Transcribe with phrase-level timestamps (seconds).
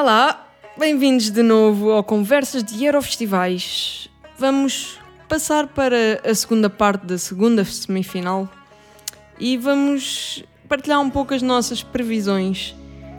[0.00, 0.46] Olá,
[0.78, 4.08] bem-vindos de novo ao Conversas de Eurofestivais.
[4.38, 4.96] Vamos
[5.28, 8.48] passar para a segunda parte da segunda semifinal
[9.40, 12.76] e vamos partilhar um pouco as nossas previsões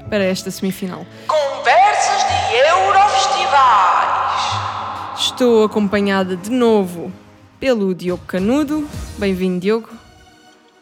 [0.09, 1.05] para esta semifinal.
[1.27, 5.19] Conversas de Eurofestivais.
[5.19, 7.11] Estou acompanhada de novo
[7.59, 8.87] pelo Diogo Canudo.
[9.17, 9.89] Bem-vindo, Diogo.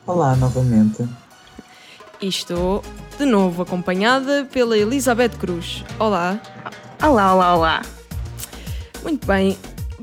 [0.05, 1.09] Olá, novamente.
[2.21, 2.83] E estou
[3.17, 5.83] de novo acompanhada pela Elizabeth Cruz.
[5.99, 6.39] Olá.
[7.01, 7.81] Olá, olá, olá.
[9.03, 9.57] Muito bem.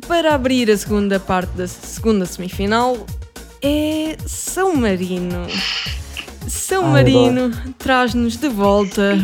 [0.08, 3.06] Para abrir a segunda parte da segunda semifinal
[3.62, 5.46] é São Marino.
[6.48, 9.16] São Ai, Marino traz-nos de volta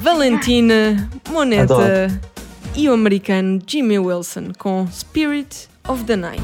[0.00, 2.20] Valentina, Moneta Adoro.
[2.74, 6.42] e o americano Jimmy Wilson com Spirit of the Night.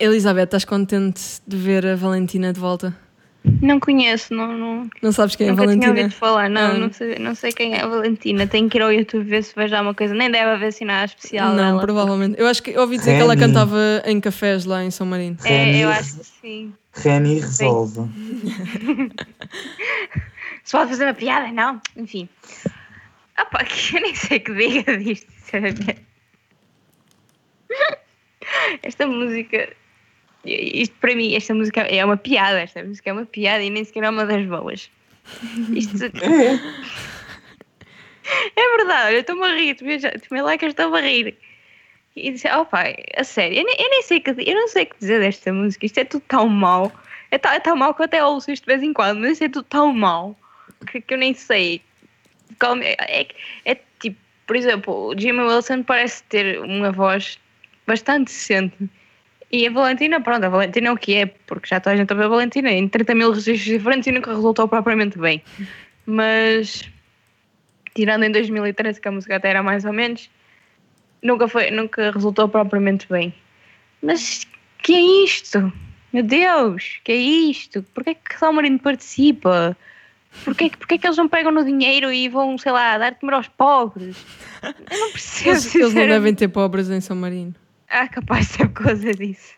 [0.00, 2.96] Elizabeth, estás contente de ver a Valentina de volta?
[3.62, 6.02] Não conheço, não, não, Não sabes quem é a nunca tinha Valentina?
[6.02, 6.74] ouvido falar, não, Ah.
[6.78, 8.46] não, sei, não sei quem é a Valentina.
[8.46, 10.12] Tenho que ir ao YouTube ver se vejo alguma coisa.
[10.14, 11.80] Nem deve haver assim nada especial Não, dela.
[11.80, 12.38] provavelmente.
[12.38, 13.46] Eu acho que eu ouvi dizer que ela Reni.
[13.46, 15.36] cantava em cafés lá em São Marino.
[15.44, 16.72] É, Reni- eu acho que sim.
[16.94, 18.00] Reni resolve.
[20.64, 21.80] Se pode fazer uma piada, não?
[21.96, 22.28] Enfim.
[23.36, 26.06] Ah pá, que eu nem sei que diga disto, sinceramente.
[28.82, 29.70] Esta música.
[30.48, 32.60] Isto para mim, esta música é uma piada.
[32.60, 34.90] Esta música é uma piada e nem sequer é uma das boas.
[35.74, 35.98] Isto.
[38.56, 41.36] É, verdade, eu estou-me a rir, já- tomei lá que eu estou a rir.
[42.14, 44.82] E disse, oh pai, a sério, eu nem, eu nem sei que, eu não sei
[44.82, 46.92] o que dizer desta música, isto é tudo tão mau.
[47.30, 49.32] É, tão- é tão mau que eu até ouço isto de vez em quando, mas
[49.32, 50.36] isto é tudo tão mau
[50.90, 51.80] que, que eu nem sei.
[52.60, 53.26] Como, é, é,
[53.64, 57.38] é tipo, por exemplo, o Jimmy Wilson parece ter uma voz
[57.86, 58.76] bastante decente.
[59.50, 62.12] E a Valentina, pronto, a Valentina é o que é, porque já toda a gente
[62.12, 65.42] ouve a Valentina em 30 mil registros diferentes e nunca resultou propriamente bem.
[66.04, 66.82] Mas
[67.94, 70.28] tirando em 2013 que a música até era mais ou menos,
[71.22, 73.32] nunca foi, nunca resultou propriamente bem.
[74.02, 74.46] Mas
[74.82, 75.72] que é isto?
[76.12, 77.82] Meu Deus, que é isto?
[77.94, 79.76] Porquê que São Marino participa?
[80.44, 83.18] Porquê, que- porquê que eles não pegam no dinheiro e vão, sei lá, dar de
[83.18, 84.16] comer aos pobres?
[84.62, 85.50] Eu não percebo.
[85.50, 87.54] Eles, eles não devem ter pobres em São Marino.
[87.88, 89.54] Ah, capaz de ser por causa disso.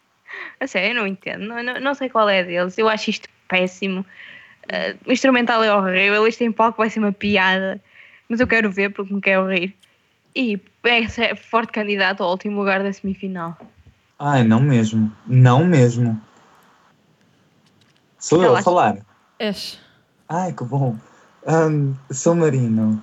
[0.61, 1.47] A sério, eu não entendo.
[1.47, 2.79] Não, não, não sei qual é deles.
[2.79, 4.05] Eu acho isto péssimo.
[4.73, 6.27] Ah, o instrumental é horrível.
[6.27, 7.81] Isto em palco vai ser uma piada.
[8.29, 9.77] Mas eu quero ver porque me quero rir.
[10.35, 13.59] E é forte candidato ao último lugar da semifinal.
[14.19, 15.13] Ai, não mesmo.
[15.27, 16.21] Não mesmo.
[18.19, 18.99] Sou eu a falar.
[19.39, 19.81] És.
[20.29, 20.97] Ai, que bom.
[21.47, 23.03] Ahm, sou Marino.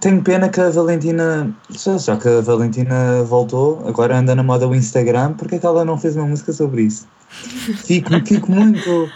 [0.00, 1.52] Tenho pena que a Valentina.
[1.70, 5.66] Só, só que a Valentina voltou, agora anda na moda o Instagram, porque é que
[5.66, 7.06] ela não fez uma música sobre isso?
[7.28, 9.10] Fico, fico muito.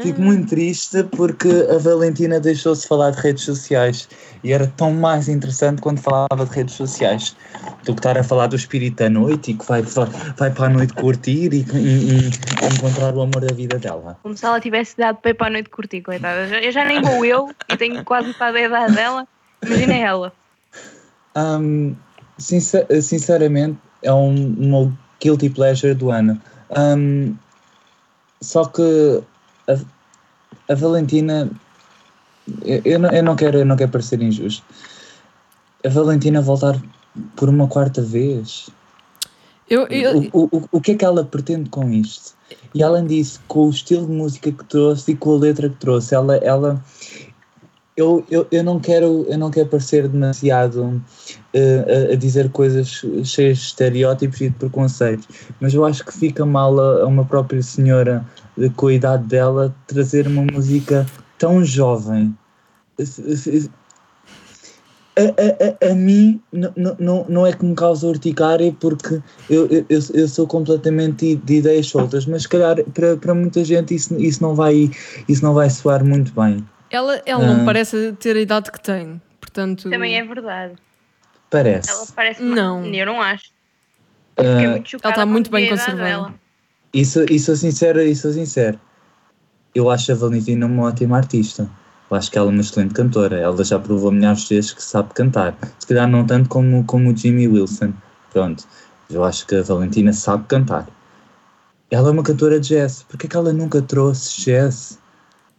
[0.00, 4.08] Fico muito triste porque a Valentina deixou-se falar de redes sociais
[4.42, 7.36] e era tão mais interessante quando falava de redes sociais
[7.84, 10.68] do que estar a falar do espírito da noite e que vai, vai para a
[10.70, 12.30] noite curtir e, e- e
[12.74, 14.16] encontrar o amor da vida dela.
[14.22, 16.44] Como se ela tivesse dado para ir para a noite curtir, coitada.
[16.46, 19.28] Eu já- já nem vou eu e tenho quase metade da idade dela.
[19.64, 20.32] Imagina ela.
[21.36, 21.94] Um,
[22.38, 26.40] sincer- sinceramente, é um, um meu guilty pleasure do ano.
[26.76, 27.36] Um,
[28.40, 29.22] só que
[29.68, 31.50] a, a Valentina,
[32.64, 34.64] eu, eu não, eu, não quero, eu não quero parecer injusto.
[35.84, 36.80] A Valentina voltar
[37.36, 38.68] por uma quarta vez.
[39.68, 42.34] Eu, eu, O, o, o que é que ela pretende com isto?
[42.74, 45.76] E além disso, com o estilo de música que trouxe e com a letra que
[45.76, 46.82] trouxe, ela, ela
[47.96, 51.02] eu, eu, eu não quero eu não quero parecer demasiado
[51.52, 55.28] eh, a, a dizer coisas cheias de estereótipos e de preconceitos,
[55.60, 58.24] mas eu acho que fica mal a, a uma própria senhora
[58.58, 61.06] eh, com a idade dela trazer uma música
[61.38, 62.34] tão jovem.
[65.14, 69.20] A, a, a, mim não, não é que me causa urticária porque
[69.50, 69.84] eu, eu
[70.14, 74.42] eu sou completamente de ideias soltas, mas se calhar para, para muita gente isso, isso,
[74.42, 74.90] não vai,
[75.28, 76.64] isso não vai soar muito bem.
[76.92, 77.64] Ela ela não Ah.
[77.64, 79.20] parece ter a idade que tem.
[79.40, 80.74] Portanto, Também é verdade.
[81.50, 81.90] Parece.
[81.90, 82.84] Ela parece Não.
[82.86, 83.44] Eu não acho.
[84.36, 86.02] Eu fiquei Ah, muito chocada está muito bem conservada.
[86.04, 86.34] dela.
[86.94, 88.78] isso, isso sou sincero, isso sou sincero.
[89.74, 91.68] Eu acho a Valentina uma ótima artista.
[92.10, 93.38] Eu acho que ela é uma excelente cantora.
[93.38, 95.56] Ela já provou milhares de vezes que sabe cantar.
[95.78, 97.92] Se calhar não tanto como, como o Jimmy Wilson.
[98.30, 98.64] Pronto.
[99.10, 100.86] Eu acho que a Valentina sabe cantar.
[101.90, 103.02] ela é uma cantora de jazz.
[103.02, 104.98] Porquê que ela nunca trouxe jazz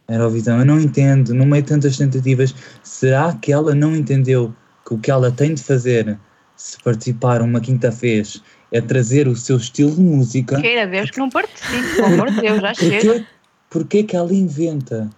[0.08, 0.58] Eurovisão?
[0.58, 1.34] Eu não entendo.
[1.34, 4.54] No meio de tantas tentativas, será que ela não entendeu
[4.86, 6.18] que o que ela tem de fazer
[6.56, 10.60] se participar uma quinta vez é trazer o seu estilo de música?
[10.60, 13.00] Queira Deus que não participe, pelo amor de Deus, já chega.
[13.00, 13.26] Porquê,
[13.70, 15.10] porquê que ela inventa?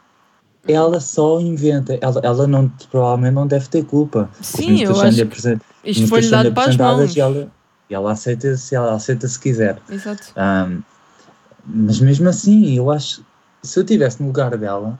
[0.68, 1.98] Ela só inventa.
[2.00, 4.30] Ela, ela não, provavelmente não deve ter culpa.
[4.40, 5.28] Sim, eu acho
[5.84, 7.14] isto foi-lhe dado para as mãos.
[7.14, 7.50] E ela,
[7.88, 9.78] e ela aceita se ela aceita se quiser.
[9.88, 10.32] Exato.
[10.36, 10.82] Ahm,
[11.64, 13.24] mas mesmo assim, eu acho
[13.66, 14.98] se eu estivesse no lugar dela,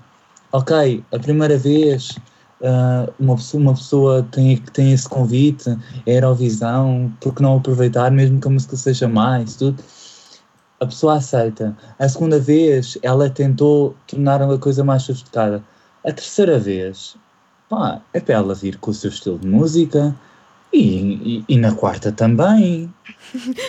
[0.52, 2.16] ok, a primeira vez
[2.62, 5.76] ah, uma, pessoa, uma pessoa tem, tem esse convite,
[6.06, 9.82] é Eurovisão, por que não aproveitar, mesmo que a música seja mais, tudo.
[10.80, 11.76] A pessoa aceita.
[11.98, 15.62] A segunda vez, ela tentou tornar a coisa mais sofisticada.
[16.04, 17.16] A terceira vez,
[17.68, 20.14] pá, é para ela vir com o seu estilo de música.
[20.72, 20.78] E,
[21.38, 22.92] e, e na quarta também.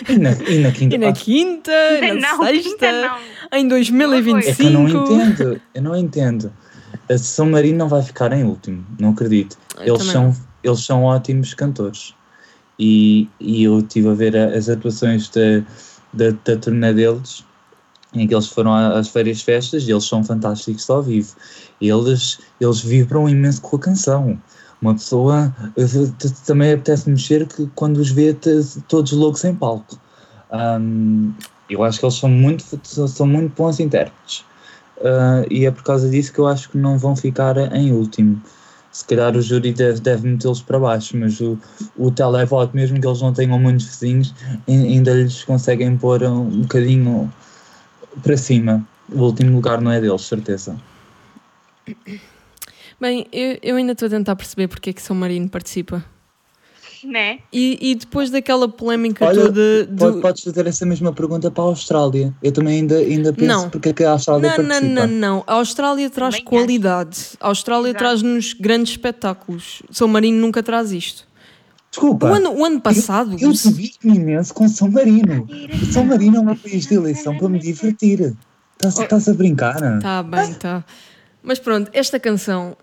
[0.08, 0.94] E na, e na quinta.
[0.96, 1.72] E na quinta,
[2.02, 3.58] na não, sexta, não.
[3.58, 4.56] em é 2025.
[4.56, 5.60] que eu não entendo.
[5.74, 6.52] Eu não entendo.
[7.10, 9.56] A São Marino não vai ficar em último, não acredito.
[9.78, 12.14] Eu Eles também são, eles são ótimos cantores.
[12.78, 15.62] E, e eu estive a ver a- as atuações da,
[16.12, 17.44] da, da turnê deles,
[18.14, 21.34] em que eles foram às férias festas, e eles são fantásticos ao vivo.
[21.80, 24.40] Eles, eles vibram imenso com a canção.
[24.80, 25.52] Uma pessoa
[26.46, 28.36] também apetece mexer que quando os vê
[28.86, 29.98] todos loucos em palco.
[30.50, 31.32] Ahm,
[31.68, 34.44] eu acho que eles são muito, são muito bons intérpretes.
[35.02, 38.40] Ah, e é por causa disso que eu acho que não vão ficar em último.
[38.90, 41.58] Se calhar o júri deve, deve metê-los para baixo, mas o,
[41.96, 44.34] o televoto, mesmo que eles não tenham muitos vizinhos,
[44.66, 47.32] ai- ainda lhes conseguem pôr um, um bocadinho
[48.22, 48.84] para cima.
[49.12, 50.76] O último lugar não é deles, certeza.
[53.00, 56.04] Bem, eu, eu ainda estou a tentar perceber porque é que São Marino participa.
[57.04, 57.38] Né?
[57.52, 59.96] E, e depois daquela polémica Olha, toda do.
[59.96, 62.34] Pode- Podes fazer essa mesma pergunta para a Austrália.
[62.42, 63.70] Eu também ainda, ainda penso Não.
[63.70, 65.06] porque é que a Austrália Não, não, participa.
[65.06, 65.44] não, não.
[65.46, 66.50] A Austrália traz Também acho.
[66.66, 67.18] qualidade.
[67.40, 69.80] A Austrália traz-nos grandes espetáculos.
[69.92, 71.28] São Marino nunca traz isto.
[71.88, 72.30] Desculpa.
[72.30, 73.36] O ano, o ano passado.
[73.40, 75.46] Eu divido-me imenso com São Marino.
[75.92, 78.34] São Marino é meu país de eleição para me divertir.
[78.74, 80.00] Estás, estás a brincar?
[80.00, 80.84] Tá bem, tá.
[81.44, 82.76] Mas pronto, esta canção.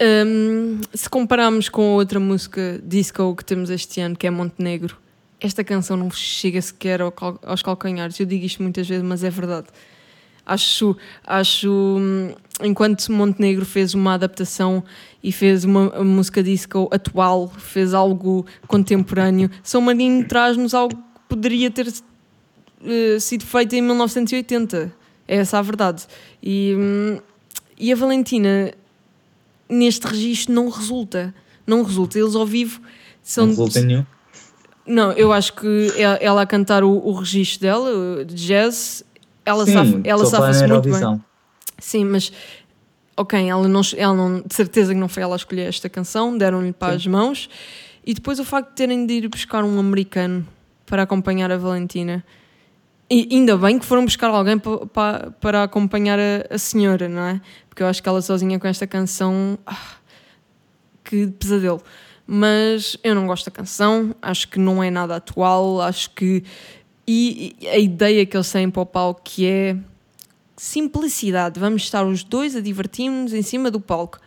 [0.00, 4.96] Hum, se compararmos com outra música disco que temos este ano, que é Montenegro,
[5.40, 8.18] esta canção não chega sequer aos calcanhares.
[8.18, 9.66] Eu digo isto muitas vezes, mas é verdade.
[10.46, 14.82] Acho, acho hum, enquanto Montenegro fez uma adaptação
[15.22, 21.70] e fez uma música disco atual, fez algo contemporâneo, São Marino traz-nos algo que poderia
[21.70, 21.92] ter
[22.84, 24.92] eh, sido feito em 1980.
[25.28, 26.04] É essa a verdade.
[26.42, 27.18] E, hum,
[27.78, 28.72] e a Valentina,
[29.72, 31.34] neste registro, não resulta.
[31.66, 32.18] Não resulta.
[32.18, 32.80] Eles ao vivo
[33.22, 33.46] são.
[33.46, 34.06] Não resulta nenhum.
[34.86, 39.04] Não, eu acho que ela, ela a cantar o, o registro dela, de jazz,
[39.46, 41.00] ela safa- safa-se na muito bem.
[41.78, 42.32] Sim, mas
[43.16, 46.36] ok, ela não, ela não, de certeza que não foi ela a escolher esta canção,
[46.36, 47.48] deram-lhe para as mãos.
[48.04, 50.44] E depois o facto de terem de ir buscar um americano
[50.84, 52.24] para acompanhar a Valentina.
[53.08, 57.22] E ainda bem que foram buscar alguém pa, pa- para acompanhar a, a senhora, não
[57.22, 57.40] é?
[57.72, 59.58] Porque eu acho que ela sozinha com esta canção.
[59.64, 59.96] ah,
[61.02, 61.82] que pesadelo.
[62.26, 66.44] Mas eu não gosto da canção, acho que não é nada atual, acho que.
[67.08, 69.74] E, a ideia que eles têm para o palco que é
[70.54, 71.58] simplicidade.
[71.58, 74.18] Vamos estar os dois a divertir-nos em cima do palco.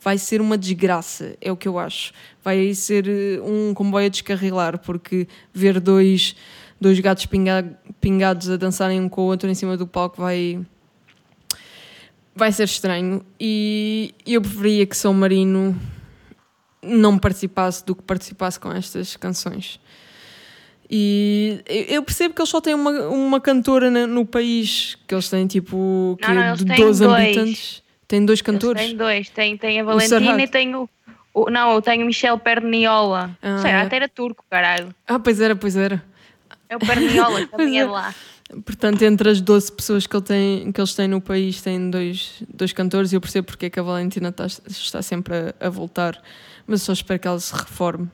[0.00, 2.12] Vai ser uma desgraça, é o que eu acho.
[2.44, 6.36] Vai ser eh, um comboio a descarrilar, porque ver dois,
[6.80, 10.60] dois gatos pinga- pingados a dançarem um com o outro em cima do palco vai.
[12.34, 13.24] Vai ser estranho.
[13.38, 15.78] E eu preferia que São Marino
[16.82, 19.78] não participasse do que participasse com estas canções.
[20.90, 25.46] E eu- percebo que eles só têm uma, uma cantora no país, que eles têm
[25.46, 27.22] tipo que Não, não, de têm 12 dois.
[27.22, 27.82] habitantes.
[28.06, 28.82] Têm dois cantores.
[28.82, 29.30] têm dois.
[29.30, 30.88] Tem, tem a Valentina e tem o,
[31.32, 33.30] o- Não, eu tenho o Michel Perniola.
[33.40, 33.74] Ah, Sei, é.
[33.76, 34.94] até era turco, caralho.
[35.06, 36.02] Ah, pois era, pois era.
[36.68, 37.86] É o Perniola, que também é é.
[37.86, 38.14] de lá.
[38.64, 42.42] Portanto, entre as 12 pessoas que, ele tem, que eles têm no país, têm dois,
[42.52, 45.70] dois cantores e eu percebo porque é que a Valentina está, está sempre a, a
[45.70, 46.20] voltar.
[46.66, 48.10] Mas só espero que ela se reforme.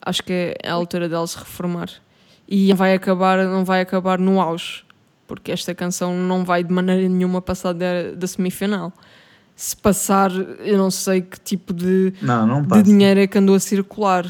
[0.00, 1.90] Acho que é a altura dela se reformar.
[2.48, 4.84] E não vai acabar, não vai acabar no auge,
[5.26, 8.92] porque esta canção não vai de maneira nenhuma passar da, da semifinal.
[9.56, 13.54] Se passar, eu não sei que tipo de, Não, não de dinheiro é que andou
[13.54, 14.26] a circular.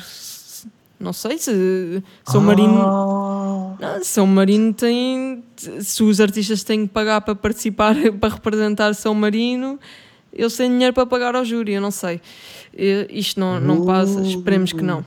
[1.05, 2.81] Não sei se São Marino.
[2.83, 5.45] Ah, Não, São Marino tem.
[5.57, 9.79] Se os artistas têm que pagar para participar, para representar São Marino,
[10.33, 12.21] eles têm dinheiro para pagar ao júri, eu não sei.
[13.11, 15.05] Isto não, não passa, esperemos que não.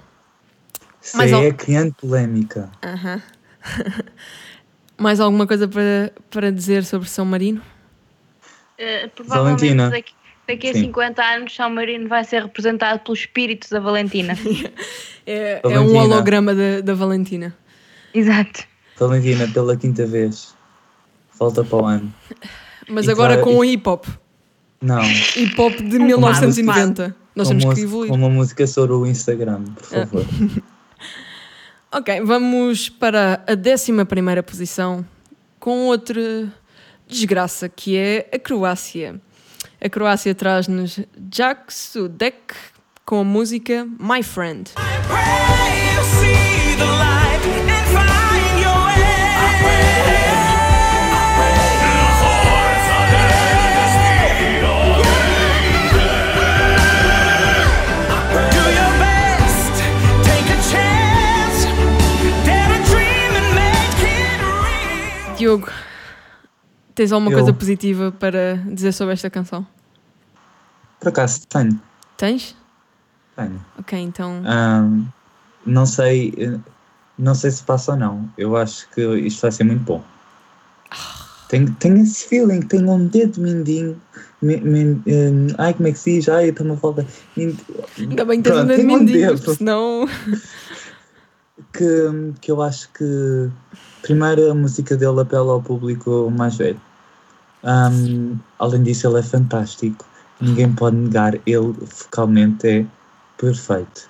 [1.02, 2.70] Isso Mas é ao- criando polémica.
[2.84, 3.22] Aham.
[4.98, 7.62] Mais alguma coisa para, para dizer sobre São Marino?
[8.80, 9.90] Eh, provavelmente Valentina.
[9.90, 10.14] daqui,
[10.48, 10.82] daqui a Sim.
[10.86, 14.34] 50 anos São Marino vai ser representado pelo espírito da Valentina.
[15.30, 16.00] É, é um Valentina.
[16.04, 17.54] holograma da, da Valentina.
[18.14, 18.64] Exato.
[18.98, 20.56] Valentina, pela quinta vez.
[21.32, 22.14] Falta para o ano.
[22.88, 24.06] Mas E agora vai- com o hip hop.
[24.82, 25.04] Não.
[25.04, 27.14] Hip hop de Com 1990.
[27.36, 28.10] Nós temos que evoluir.
[28.10, 30.26] Com uma música sobre o Instagram, por favor.
[31.92, 35.06] Ok, vamos para a 11 posição
[35.60, 36.52] com outra
[37.08, 39.20] desgraça que é a Croácia.
[39.80, 41.00] A Croácia traz-nos
[41.32, 42.56] Jack Sudek
[43.06, 44.72] com a música My Friend.
[65.38, 65.70] Diogo,
[66.98, 67.38] tens alguma Eu.
[67.38, 69.66] coisa positiva para dizer sobre esta canção?
[71.00, 71.80] Por acaso, tenho.
[72.18, 72.56] Tens?
[73.36, 73.64] Tenho.
[73.80, 74.42] Ok, então.
[74.46, 75.06] Ahm,
[75.66, 76.34] não sei.
[76.38, 76.60] eh,
[77.20, 78.30] Não sei se passa ou não.
[78.38, 80.04] Eu acho que isto vai ser muito bom.
[81.50, 84.00] Tenho, tenho esse feeling, tenho um dedo mindinho.
[84.42, 86.30] Mi, min- eh, ai, como é que se diz?
[86.30, 87.06] Ai, está-me a falta.
[87.38, 89.56] Ainda bem que tens um Pronto, dedo um mindinho, dedo.
[89.56, 90.08] senão.
[91.74, 93.50] que, que eu acho que
[94.02, 96.80] primeiro a música dele apela ao público mais velho.
[97.64, 100.06] Ahm, além disso, ele é fantástico.
[100.40, 102.86] Ninguém pode negar, ele vocalmente é
[103.38, 104.08] perfeito.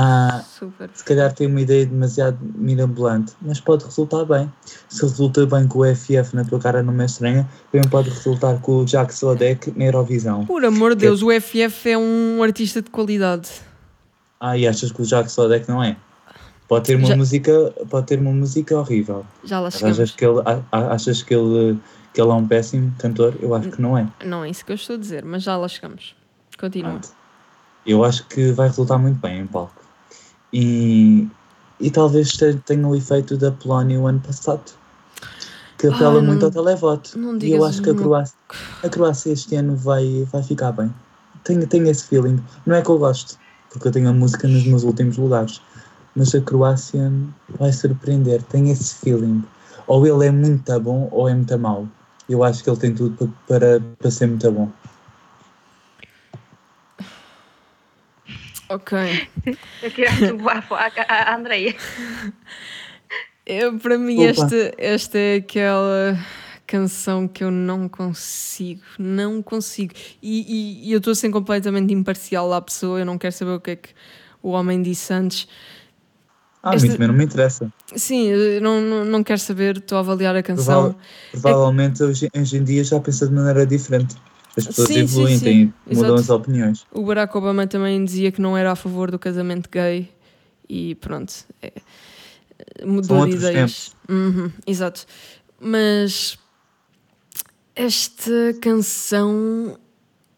[0.00, 0.88] Ah, Super.
[0.94, 4.52] se calhar tem uma ideia demasiado mirabolante, mas pode resultar bem.
[4.88, 8.60] Se resulta bem com o FF na tua cara não é estranha, também pode resultar
[8.60, 10.46] com o Jack Sodek na Eurovisão.
[10.46, 13.50] Por amor de Deus, o FF é um artista de qualidade.
[14.38, 15.96] Ah, e achas que o Jack Sodek não é?
[16.68, 19.24] Pode ter uma Já- música, pode ter uma música horrível.
[19.42, 19.98] Já lá chegamos.
[19.98, 21.78] Achas que ele, achas que ele,
[22.12, 23.34] que ele é um péssimo cantor?
[23.40, 24.06] Eu acho que não é.
[24.24, 26.14] Não é isso que eu estou a dizer, mas já lá chegamos.
[26.60, 26.90] Continua.
[26.90, 27.08] Pronto.
[27.86, 29.72] Eu acho que vai resultar muito bem em palco.
[30.52, 31.26] E,
[31.80, 34.60] e talvez te- tenha o efeito da Polónia o ano passado,
[35.78, 37.18] que apela Ai, muito não- ao televoto.
[37.42, 38.34] e eu acho que a Croácia,
[38.82, 40.92] a Croácia este ano vai, vai ficar bem.
[41.44, 42.42] Tenho, tenho esse feeling.
[42.66, 43.38] Não é que eu gosto,
[43.70, 45.62] porque eu tenho a música nos meus últimos lugares.
[46.18, 47.12] Mas a Croácia
[47.60, 48.42] vai surpreender.
[48.42, 49.44] Tenho esse feeling.
[49.86, 51.86] Ou ele é muito bom ou é muito mau.
[52.28, 54.68] Eu acho que ele tem tudo pa- para, para ser muito bom.
[58.68, 58.98] Ok.
[59.80, 61.74] Eu queria o bafo à, à, à Andreia.
[63.46, 64.28] Eu, para mim, Opa.
[64.42, 66.18] esta, esta é aquela
[66.66, 68.82] canção que eu não consigo.
[68.98, 69.94] Não consigo.
[70.20, 70.40] E,
[70.82, 72.98] e- e eu estou a ser completamente imparcial à pessoa.
[72.98, 73.88] Eu não quero saber o que é que
[74.42, 75.48] o homem disse antes.
[76.62, 77.72] Ah, muito também não me interessa.
[77.96, 79.76] Sim, não, não, não quero saber.
[79.78, 80.64] Estou a avaliar a canção.
[80.92, 80.96] Provável-
[81.32, 84.16] provavelmente hoje, hoje em dia já pensa de maneira diferente.
[84.56, 85.44] As pessoas Sim, sim, evoluem, sim.
[85.44, 86.84] têm- mudam as opiniões.
[86.92, 90.10] O Barack Obama também dizia que não era a favor do casamento gay.
[90.68, 91.32] E pronto.
[91.62, 91.72] é-
[92.84, 93.92] mudou de ideias.
[94.08, 95.06] Uhum, exato.
[95.60, 96.36] Mas
[97.74, 99.78] esta canção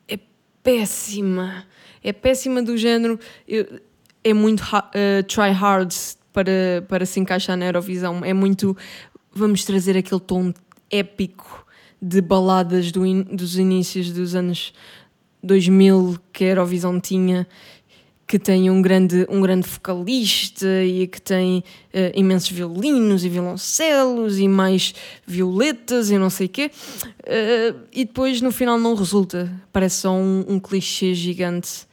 [0.07, 0.19] é
[0.63, 1.65] péssima.
[2.03, 3.19] É péssima do género.
[3.49, 3.81] eu-
[4.23, 4.63] é muito
[4.95, 5.93] eh, try hard
[6.33, 8.25] para, para se encaixar na Eurovisão.
[8.25, 8.77] É muito.
[9.33, 10.53] Vamos trazer aquele tom
[10.91, 11.67] épico
[12.03, 14.73] de baladas do in- dos inícios dos anos
[15.43, 17.47] 2000 que a Eurovisão tinha.
[18.27, 24.39] Que tem um grande, um grande vocalista e que tem eh, imensos violinos e violoncelos
[24.39, 24.95] e mais
[25.27, 26.71] violetas e não sei o quê.
[27.27, 29.51] Eh, e depois no final não resulta.
[29.73, 31.89] Parece só um, um clichê gigante.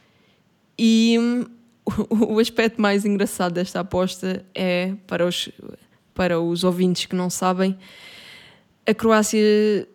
[0.78, 1.18] E
[2.10, 5.50] o, aspecto mais engraçado desta aposta é, para os,
[6.14, 7.78] para os ouvintes que não sabem,
[8.86, 9.88] a Croácia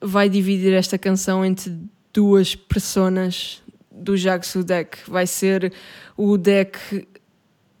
[0.00, 1.76] vai dividir esta canção entre
[2.12, 4.98] duas personas do Jag Sudek.
[5.08, 5.72] Vai ser
[6.16, 7.06] o deck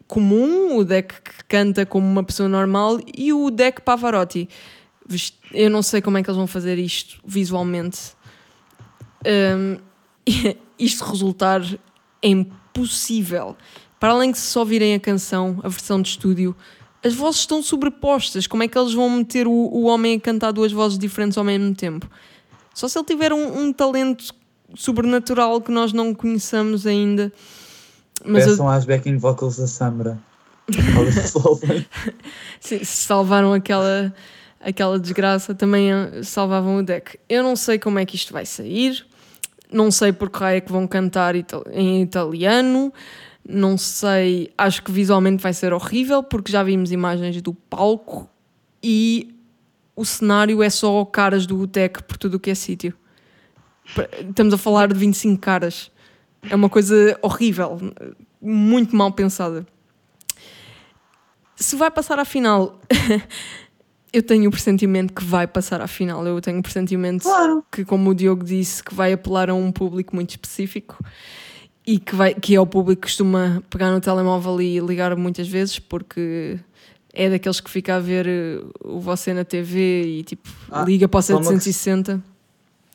[0.06, 4.48] comum, o deck que canta como uma pessoa normal, e o deck Pavarotti.
[5.52, 8.16] Eu não sei como é que eles vão fazer isto visualmente.
[9.24, 9.78] Um,
[10.78, 11.62] isto resultar
[12.22, 12.46] é
[12.82, 13.56] impossível.
[14.00, 16.54] Para além de se só virem a canção, a versão de estúdio,
[17.04, 18.46] as vozes estão sobrepostas.
[18.46, 21.44] Como é que eles vão meter o, o homem a cantar duas vozes diferentes ao
[21.44, 22.08] mesmo tempo?
[22.74, 24.24] Só se ele tiver um, um talento
[24.74, 27.32] sobrenatural que nós não conheçamos ainda.
[28.24, 30.18] Mas eu- Peçam às backing vocals da Samra.
[32.60, 34.14] Sim, se salvaram aquela,
[34.60, 35.90] aquela desgraça, também
[36.22, 37.18] salvavam o deck.
[37.28, 39.04] Eu não sei como é que isto vai sair,
[39.72, 42.92] não sei por que é que vão cantar ita- em italiano,
[43.48, 48.28] não sei, acho que visualmente vai ser horrível, porque já vimos imagens do palco
[48.82, 49.34] e
[49.96, 52.94] o cenário é só caras do UTEC por tudo o que é sítio.
[54.28, 55.90] Estamos a falar de 25 caras.
[56.48, 57.78] É uma coisa horrível,
[58.40, 59.66] muito mal pensada.
[61.56, 62.78] Se vai passar à final,
[64.12, 66.26] eu tenho o pressentimento que vai passar à final.
[66.26, 67.64] Eu tenho o pressentimento Claro.
[67.70, 70.98] que, como o Diogo disse, que vai apelar a um público muito específico
[71.86, 75.48] e que, vai, que é o público que costuma pegar no telemóvel e ligar muitas
[75.48, 76.58] vezes porque
[77.12, 81.08] é daqueles que fica a ver eh, o você na TV e tipo Ah, liga
[81.08, 82.22] para o só uma 760.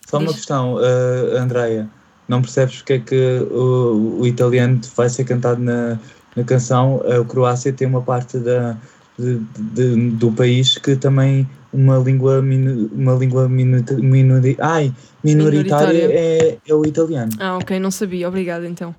[0.07, 1.89] Só uma questão, uh, Andreia.
[2.27, 5.99] Não percebes porque é que o, o italiano vai ser cantado na,
[6.35, 7.01] na canção?
[7.01, 8.77] A Croácia tem uma parte da,
[9.17, 14.93] de- de- do país que também uma língua, minu, uma língua minuta- minori, ai,
[15.23, 16.19] minoritária, Minoritária.
[16.19, 17.31] É, é o italiano.
[17.39, 18.95] Ah, ok, não sabia, obrigada então.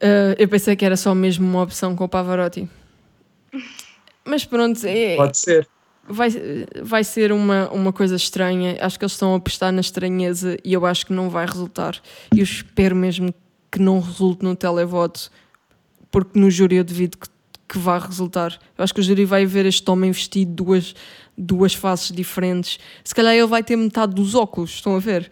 [0.00, 2.68] Eh, eu pensei que era só mesmo uma opção com o Pavarotti.
[4.24, 5.68] Mas pronto, é, Pode ser.
[6.08, 6.28] vai,
[6.82, 8.76] vai ser uma, uma coisa estranha.
[8.80, 12.00] Acho que eles estão a apostar na estranheza e eu acho que não vai resultar.
[12.34, 13.34] Eu espero mesmo
[13.70, 15.30] que não resulte no televoto,
[16.10, 17.26] porque no júri eu devido que,
[17.74, 18.56] que vá resultar.
[18.78, 20.94] Eu acho que o júri vai ver este homem vestido duas,
[21.36, 22.78] duas faces diferentes.
[23.02, 25.28] Se calhar ele vai ter metade dos óculos, estão a ver?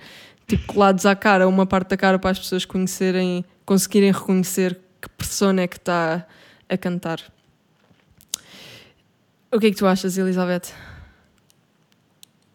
[0.49, 5.09] Tipo, colados à cara, uma parte da cara para as pessoas conhecerem, conseguirem reconhecer que
[5.11, 6.27] persona é que está
[6.69, 7.21] a cantar.
[9.53, 10.75] O que é que tu achas, Elizabeth?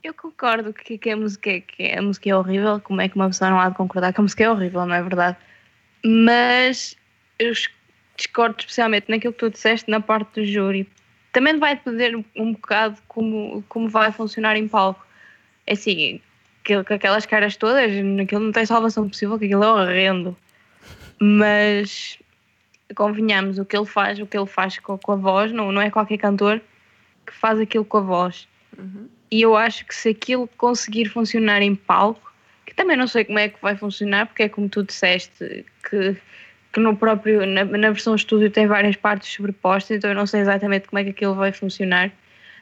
[0.03, 2.81] Eu concordo que, que a, música, é- que a música é horrível.
[2.81, 4.93] Como é que uma pessoa não há de concordar que a música é horrível, não
[4.93, 5.37] é verdade?
[6.03, 6.97] Mas
[7.39, 7.53] eu
[8.17, 10.87] discordo especialmente naquilo que tu disseste na parte do júri.
[11.31, 15.05] Também vai depender um- bocado como, como vai funcionar em palco.
[15.65, 16.19] É assim,
[16.65, 20.35] com aquelas caras todas, aquilo não tem salvação possível, que aquilo é horrendo.
[21.19, 22.17] Mas
[22.95, 25.81] convenhamos, o que ele faz, o que ele faz com, com a voz, não, não
[25.81, 26.61] é qualquer cantor
[27.25, 28.47] que faz aquilo com a voz.
[29.29, 32.31] E eu acho que se aquilo conseguir funcionar em palco,
[32.65, 36.15] que também não sei como é que vai funcionar, porque é como tu disseste, que,
[36.77, 40.41] que no próprio, na, na versão estúdio tem várias partes sobrepostas, então eu não sei
[40.41, 42.11] exatamente como é que aquilo vai funcionar.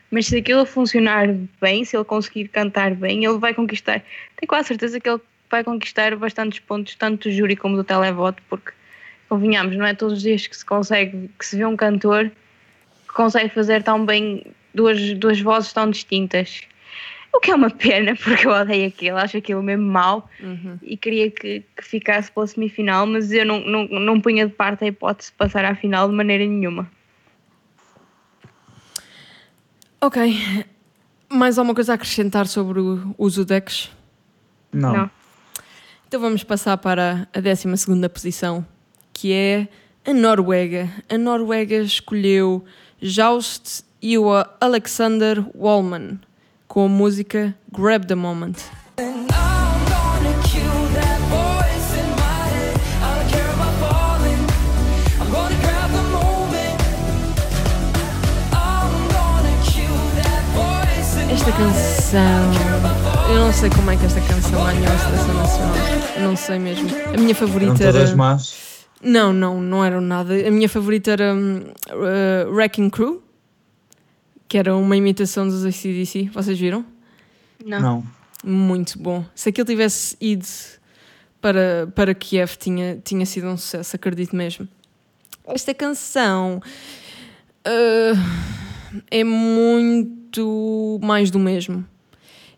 [0.10, 1.28] Mas se aquilo funcionar
[1.60, 4.02] bem, se ele conseguir cantar bem, ele vai conquistar.
[4.38, 5.20] Tenho quase certeza que ele
[5.52, 8.72] vai conquistar bastantes pontos, tanto do júri como do televoto, porque
[9.28, 12.32] convenhamos, não é todos os dias que se consegue, que se vê um cantor
[13.10, 16.62] que consegue fazer tão bem duas, duas vozes tão distintas.
[17.36, 20.30] O que é uma pena, porque eu odeio aquilo, acho aquilo mesmo mau
[20.82, 24.86] e queria que, que ficasse pela semifinal, mas eu não, não, não punha de parte
[24.86, 26.90] a hipótese de passar à final de maneira nenhuma.
[30.02, 30.66] Ok.
[31.30, 33.92] Mais alguma coisa a acrescentar sobre o- os Udex?
[34.72, 34.94] Não.
[34.96, 35.12] Não.
[36.08, 38.66] Então vamos passar para a 12 segunda posição,
[39.12, 39.68] que é
[40.06, 40.90] a Noruega.
[41.10, 42.64] A Noruega escolheu
[43.02, 44.28] Joust e o
[44.62, 46.20] Alexander Wallman
[46.76, 48.56] com a música Grab the Moment.
[61.32, 62.20] Esta canção.
[63.30, 65.76] Eu não sei como é que esta canção ganhou a seleção nacional.
[66.20, 66.90] Não sei mesmo.
[66.90, 68.16] A minha Eram favorita todas era.
[68.18, 68.54] más.
[69.02, 70.34] Não, não, não eram nada.
[70.46, 73.24] A minha favorita era uh, Wrecking Crew,
[74.48, 76.30] que era uma imitação dos ACDC.
[76.34, 76.86] Vocês viram?
[77.64, 77.82] Não.
[77.82, 78.04] Não.
[78.44, 79.26] Muito bom.
[79.34, 80.46] Se aquilo tivesse ido
[81.42, 84.68] para, para Kiev, tinha, tinha sido um sucesso, acredito mesmo.
[85.46, 86.62] Esta canção
[87.66, 88.14] ah,
[89.10, 91.84] é muito mais do mesmo.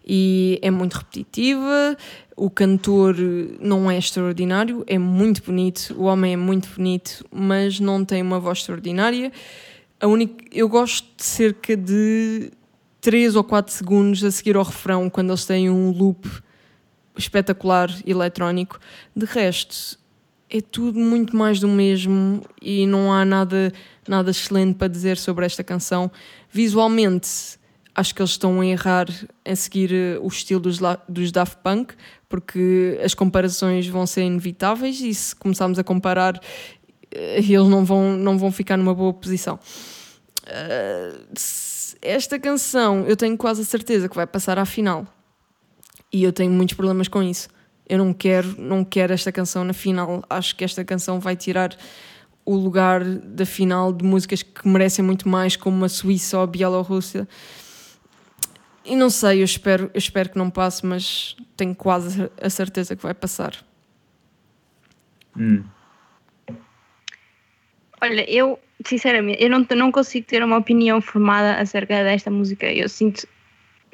[0.06, 1.98] E é muito repetitiva.
[2.36, 3.16] O cantor
[3.60, 5.94] não é extraordinário, é muito bonito.
[5.98, 9.32] O homem é muito bonito, mas não tem uma voz extraordinária.
[10.00, 12.52] A única, eu gosto de cerca de
[13.02, 16.28] 3 ou 4 segundos a seguir ao refrão, quando eles têm um loop
[17.18, 18.80] espetacular eletrónico.
[19.16, 19.98] De resto,
[20.50, 23.74] é tudo muito mais do mesmo e não há nada,
[24.08, 26.12] nada excelente para dizer sobre esta canção.
[26.52, 27.58] Visualmente,
[27.94, 29.08] acho que eles estão a errar
[29.44, 30.78] a seguir eh, o estilo dos,
[31.10, 31.96] dos Daft Punk,
[32.30, 36.40] porque as comparações vão ser inevitáveis e se começarmos a comparar,
[37.12, 39.60] eles não vão, não vão ficar numa boa posição.
[41.36, 45.06] Se- esta canção eu tenho quase a certeza que vai passar à final
[46.14, 47.50] e eu tenho muitos problemas com isso.
[47.90, 50.24] Eu não quero, não quero esta canção na final.
[50.30, 51.76] Acho que esta canção vai tirar
[52.46, 56.48] o lugar da final de músicas que merecem muito mais, como a Suíça ou a
[56.48, 57.28] Bielorrússia.
[58.86, 62.96] E não sei, eu espero, eu espero que não passe, mas tenho quase a certeza
[62.96, 63.54] que vai passar.
[65.36, 65.64] Hum.
[68.02, 72.72] Olha, eu sinceramente, eu não, não consigo ter uma opinião formada acerca desta música.
[72.72, 73.28] Eu sinto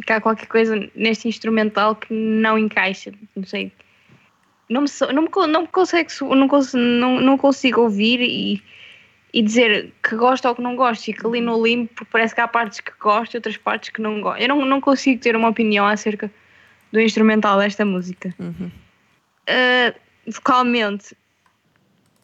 [0.06, 3.12] que há qualquer coisa neste instrumental que não encaixa.
[3.36, 3.72] Não sei.
[4.70, 8.62] Não me, não me, não me consegue, não, cons- não, não consigo ouvir e,
[9.34, 11.04] e dizer que gosto ou que não gosto.
[11.04, 14.02] Fico ali no limbo porque parece que há partes que gosto e outras partes que
[14.02, 14.42] não gosto.
[14.42, 16.32] Eu não, não consigo ter uma opinião acerca
[16.92, 18.34] do instrumental desta música.
[18.40, 18.72] Uhum.
[19.50, 19.94] Uh,
[20.28, 21.16] vocalmente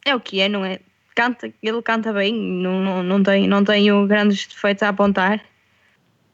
[0.05, 0.79] é o que é, não é?
[1.19, 5.43] Canta, ele canta bem, não, não, não, tem, não tenho grandes defeitos a apontar.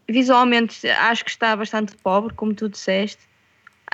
[0.08, 3.18] Visualmente acho que está bastante pobre, como tu disseste.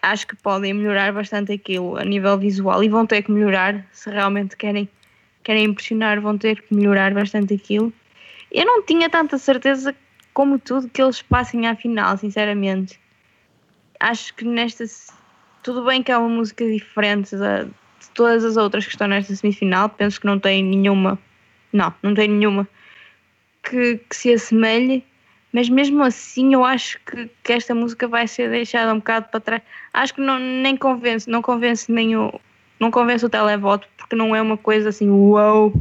[0.01, 4.09] Acho que podem melhorar bastante aquilo a nível visual e vão ter que melhorar se
[4.09, 4.89] realmente querem,
[5.41, 7.93] querem impressionar, vão ter que melhorar bastante aquilo.
[8.51, 9.95] Eu não tinha tanta certeza
[10.33, 12.99] como tudo que eles passem à final, sinceramente.
[13.97, 14.83] Acho que nesta
[15.63, 17.65] tudo bem que é uma música diferente da-
[18.13, 19.89] todas as outras que estão nesta semifinal.
[19.89, 21.17] Penso que não tem nenhuma.
[21.71, 22.67] Não, não tem nenhuma
[23.63, 25.03] que, que se assemelhe.
[25.53, 29.39] Mas mesmo assim eu acho que, que esta música vai ser deixada um bocado para
[29.39, 29.61] trás.
[29.93, 32.39] Acho que não, nem convence, não convence nem o.
[32.79, 35.73] Não convence o televoto porque não é uma coisa assim, uau!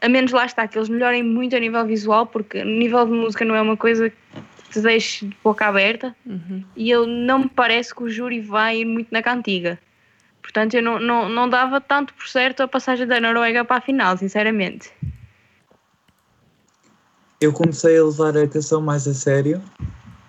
[0.00, 3.12] A menos lá está, que eles melhorem muito a nível visual, porque a nível de
[3.12, 4.16] música não é uma coisa que
[4.70, 6.64] te deixe de boca aberta Uhum.
[6.76, 9.78] e eu não me parece que o júri vai ir muito na cantiga.
[10.42, 13.80] Portanto, eu não, não, não dava tanto por certo a passagem da Noruega para a
[13.80, 14.90] final, sinceramente.
[17.40, 19.62] Eu comecei a levar a canção mais a sério,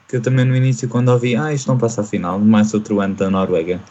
[0.07, 3.01] que eu também no início, quando ouvi, ah, isto não passa a final, mais outro
[3.01, 3.81] ano da Noruega.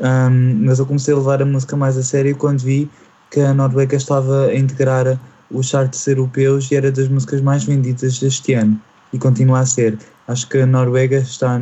[0.00, 2.90] Ahm, mas eu comecei a levar a música mais a sério quando vi
[3.30, 5.20] que a Noruega estava a integrar
[5.50, 8.80] os charts europeus e era das músicas mais vendidas deste ano
[9.12, 9.98] e continua a ser.
[10.26, 11.60] Acho que a Noruega está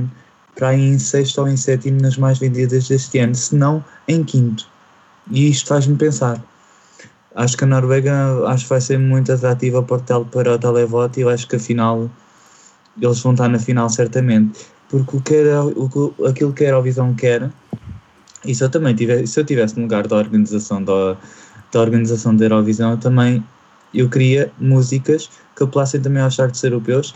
[0.58, 4.24] para aí em sexto ou em sétimo nas mais vendidas deste ano, se não em
[4.24, 4.66] quinto.
[5.30, 6.42] E isto faz-me pensar.
[7.36, 8.12] Acho que a Noruega
[8.48, 12.10] acho que vai ser muito atrativa para o, para televoto e eu acho que afinal
[13.00, 14.66] eles vão estar na final certamente.
[14.88, 17.48] Porque o que era, o, aquilo que a Eurovisão quer,
[18.44, 21.16] e se eu também tivesse, se eu tivesse no lugar da organização da,
[21.70, 23.44] da organização da Eurovisão, eu também
[23.94, 27.14] eu queria músicas que apelassem também aos charts europeus,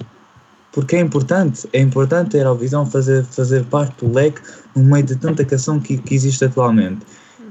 [0.72, 4.40] porque é importante, é importante a Eurovisão fazer, fazer parte do leque
[4.74, 7.04] no meio de tanta canção que, que existe atualmente.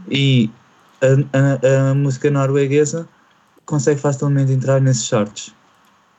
[0.09, 0.49] E
[1.01, 3.07] a, a- a música norueguesa
[3.65, 5.53] consegue facilmente entrar nesses charts.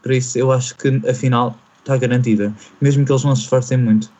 [0.02, 3.76] Por isso, eu acho que a final está garantida, mesmo que eles não se esforcem
[3.78, 4.10] muito.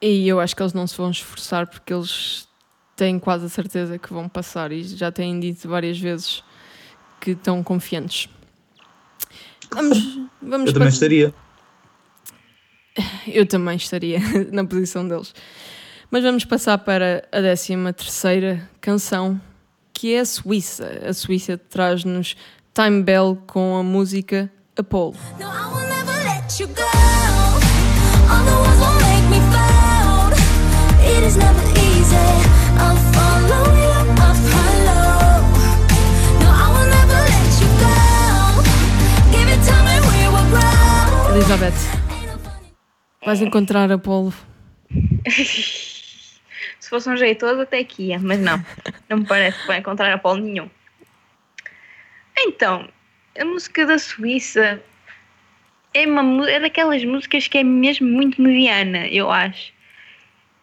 [0.00, 2.48] E eu acho que eles não se vão esforçar porque eles
[2.96, 6.42] têm quase a certeza que vão passar e já têm dito várias vezes
[7.20, 8.28] que estão confiantes.
[9.74, 9.98] Vamos,
[10.40, 11.34] vamos Eu também pa- estaria.
[13.26, 14.18] Eu também estaria
[14.52, 15.34] na posição deles.
[16.10, 19.40] Mas vamos passar para a 13 terceira canção,
[19.94, 21.00] que é a Suíça.
[21.08, 22.36] A Suíça traz-nos
[22.74, 25.16] Time Bell com a música Apollo.
[25.40, 25.50] No.
[31.04, 32.16] It is never easy.
[32.78, 33.71] I'll follow
[41.34, 41.72] Elizabeth,
[43.24, 44.34] vais encontrar Apollo.
[46.78, 48.62] Se fosse um jeitoso, até aqui ia, mas não.
[49.08, 50.68] Não me parece que vai encontrar a Paulo nenhum.
[52.38, 52.86] Então,
[53.38, 54.82] a música da Suíça
[55.94, 59.72] é, uma, é daquelas músicas que é mesmo muito mediana, eu acho.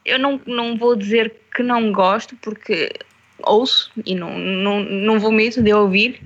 [0.06, 2.92] Eu não, não vou dizer que não gosto, porque
[3.40, 6.22] ouço e não, não, não vomito de ouvir,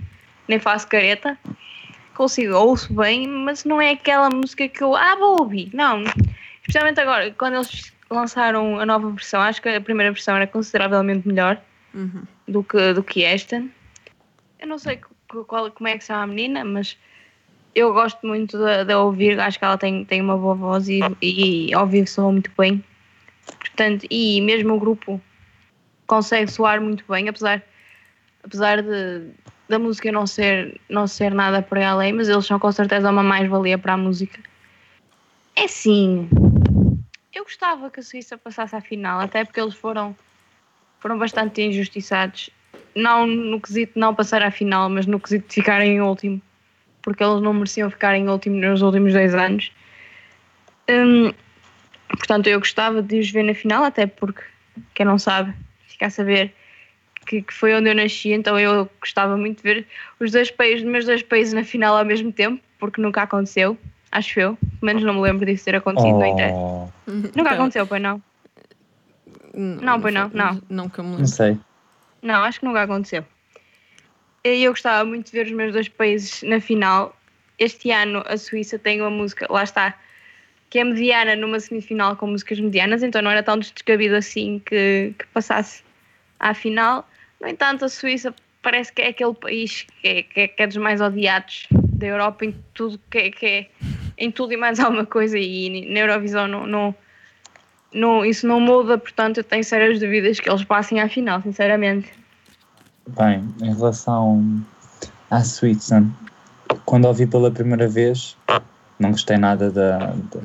[0.50, 1.40] nem faço careta.
[2.16, 5.70] Consigo, ouço bem, mas não é aquela música que eu, ah, vou ouvir.
[5.74, 6.04] Não,
[6.62, 11.28] especialmente agora, quando eles lançaram a nova versão, acho que a primeira versão era consideravelmente
[11.28, 11.60] melhor
[11.94, 12.24] Uhum.
[12.48, 13.64] do que, do que esta.
[14.60, 15.00] Eu não sei
[15.48, 16.98] qual, como é que chama a menina, mas
[17.76, 21.02] eu gosto muito de, de ouvir, acho que ela tem, tem uma boa voz e,
[21.22, 22.84] e ao vivo soa muito bem.
[23.60, 25.22] Portanto, e mesmo o grupo
[26.08, 27.62] consegue soar muito bem, apesar,
[28.44, 29.32] apesar de,
[29.70, 33.10] da música não ser, não ser nada por aí além, mas eles são com certeza
[33.10, 34.40] uma mais-valia para a música.
[35.56, 36.28] É sim,
[37.34, 40.16] eu gostava que a Suíça passasse à final, até porque eles foram,
[41.00, 42.50] foram bastante injustiçados.
[42.96, 46.40] Não no quesito de não passar à final, mas no quesito de ficarem em último.
[47.02, 49.72] Porque eles não mereciam ficar em último nos últimos dois anos.
[50.90, 51.34] Hum,
[52.10, 54.44] portanto, eu gostava de os ver na final, até porque,
[54.94, 55.54] quem não sabe,
[55.88, 56.54] fica a saber
[57.26, 59.88] que, que foi onde eu nasci, então eu gostava muito de ver
[60.20, 63.78] os dois países, os meus dois países na final ao mesmo tempo, porque nunca aconteceu,
[64.12, 64.56] acho eu.
[64.56, 66.18] Pelo menos não me lembro disso ter acontecido.
[66.54, 66.88] Oh,
[67.36, 68.22] Nunca aconteceu, pois não?
[69.54, 70.62] Não, pois não, não.
[70.70, 71.32] Não que eu me não lembro.
[71.32, 71.58] sei.
[72.22, 73.26] Não, acho que nunca aconteceu.
[74.44, 77.16] eu gostava muito de ver os meus dois países na final.
[77.60, 79.94] Este ano a Suíça tem uma música, lá está,
[80.70, 85.14] que é mediana numa semifinal com músicas medianas, então não era tão descabido assim que,
[85.18, 85.84] que passasse
[86.40, 87.08] à final.
[87.44, 90.68] No entanto, a Suíça parece que é aquele país que é, que é, que é
[90.68, 93.70] dos mais odiados da Europa em tudo que é, que é
[94.18, 96.96] em tudo e mais alguma coisa e na Eurovisão não, não,
[97.94, 102.10] não, isso não muda, portanto eu tenho sérias dúvidas que eles passem à final, sinceramente.
[103.10, 104.64] Bem, em relação
[105.30, 106.02] à Suíça,
[106.86, 108.38] quando ouvi pela primeira vez,
[108.98, 110.40] não gostei nada da, da,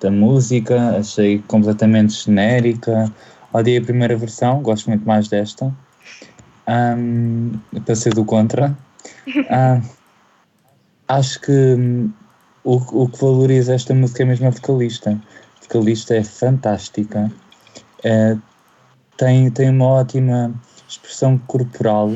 [0.00, 3.12] da música, achei completamente genérica.
[3.52, 5.74] Odiei a primeira versão, gosto muito mais desta.
[6.66, 8.76] Ahm, para ser do contra.
[11.06, 12.10] Acho que hum,
[12.62, 15.10] o, o que valoriza esta música é mesmo a vocalista.
[15.10, 17.30] A vocalista é fantástica.
[18.02, 18.36] É,
[19.16, 20.52] tem, tem uma ótima
[20.88, 22.10] expressão corporal.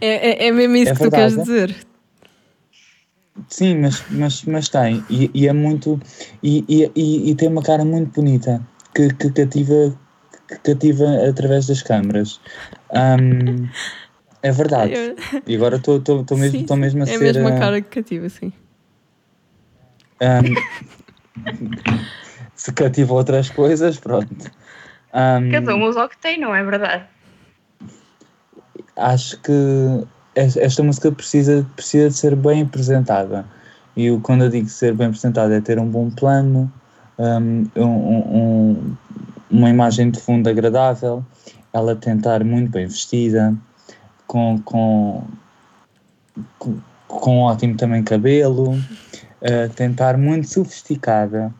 [0.00, 1.76] É, é, é mesmo isso É que tu queres dizer.
[3.48, 5.04] Sim, mas, mas, mas tem.
[5.10, 6.00] E, e é muito.
[6.42, 9.94] E, e, e, e tem uma cara muito bonita que, que cativa
[10.48, 12.40] que cativa através das câmaras.
[12.92, 13.68] Ahm,
[14.42, 14.92] é verdade.
[14.94, 16.00] Eu- E agora estou
[16.36, 17.20] mesmo, tô mesmo a é ser.
[17.20, 18.52] mesmo a ah, cara que cativa, sim.
[20.20, 20.54] ahm,
[22.54, 24.50] se cativa outras coisas, pronto.
[25.12, 27.04] Ahm, Cada um usa o que tem, não é verdade?
[28.96, 29.52] acho que
[30.34, 33.44] es- esta música precisa, precisa de ser bem apresentada.
[33.96, 36.72] E o- quando eu digo ser bem apresentada é ter um bom plano,
[37.18, 38.96] um, um- um-
[39.50, 41.24] uma imagem de fundo agradável,
[41.72, 43.56] ela tentar muito bem vestida,
[44.26, 45.24] com, com,
[46.58, 51.52] com, com ótimo também cabelo, uh, tentar muito sofisticada.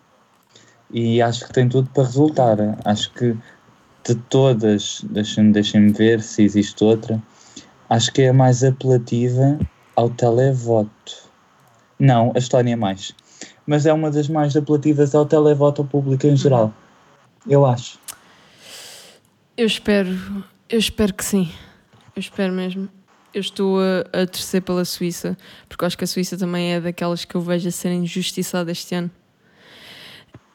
[0.90, 2.59] E acho que tem tudo para resultar.
[2.85, 3.37] Acho que
[4.05, 7.22] de todas, deixem-me deixem ver se existe outra,
[7.88, 9.59] acho que é a mais apelativa
[9.94, 11.31] ao televoto.
[11.98, 13.14] Não, a Estónia é mais.
[13.66, 16.72] Mas é uma das mais apelativas ao televoto ao público em geral.
[17.48, 18.02] Eu acho.
[19.55, 20.09] Eu espero,
[20.67, 21.53] eu espero que sim.
[22.17, 22.88] Eu espero mesmo.
[23.35, 25.37] Eu estou a, a torcer pela Suíça,
[25.69, 28.95] porque acho que a Suíça também é daquelas que eu vejo a serem injustiçadas este
[28.95, 29.11] ano.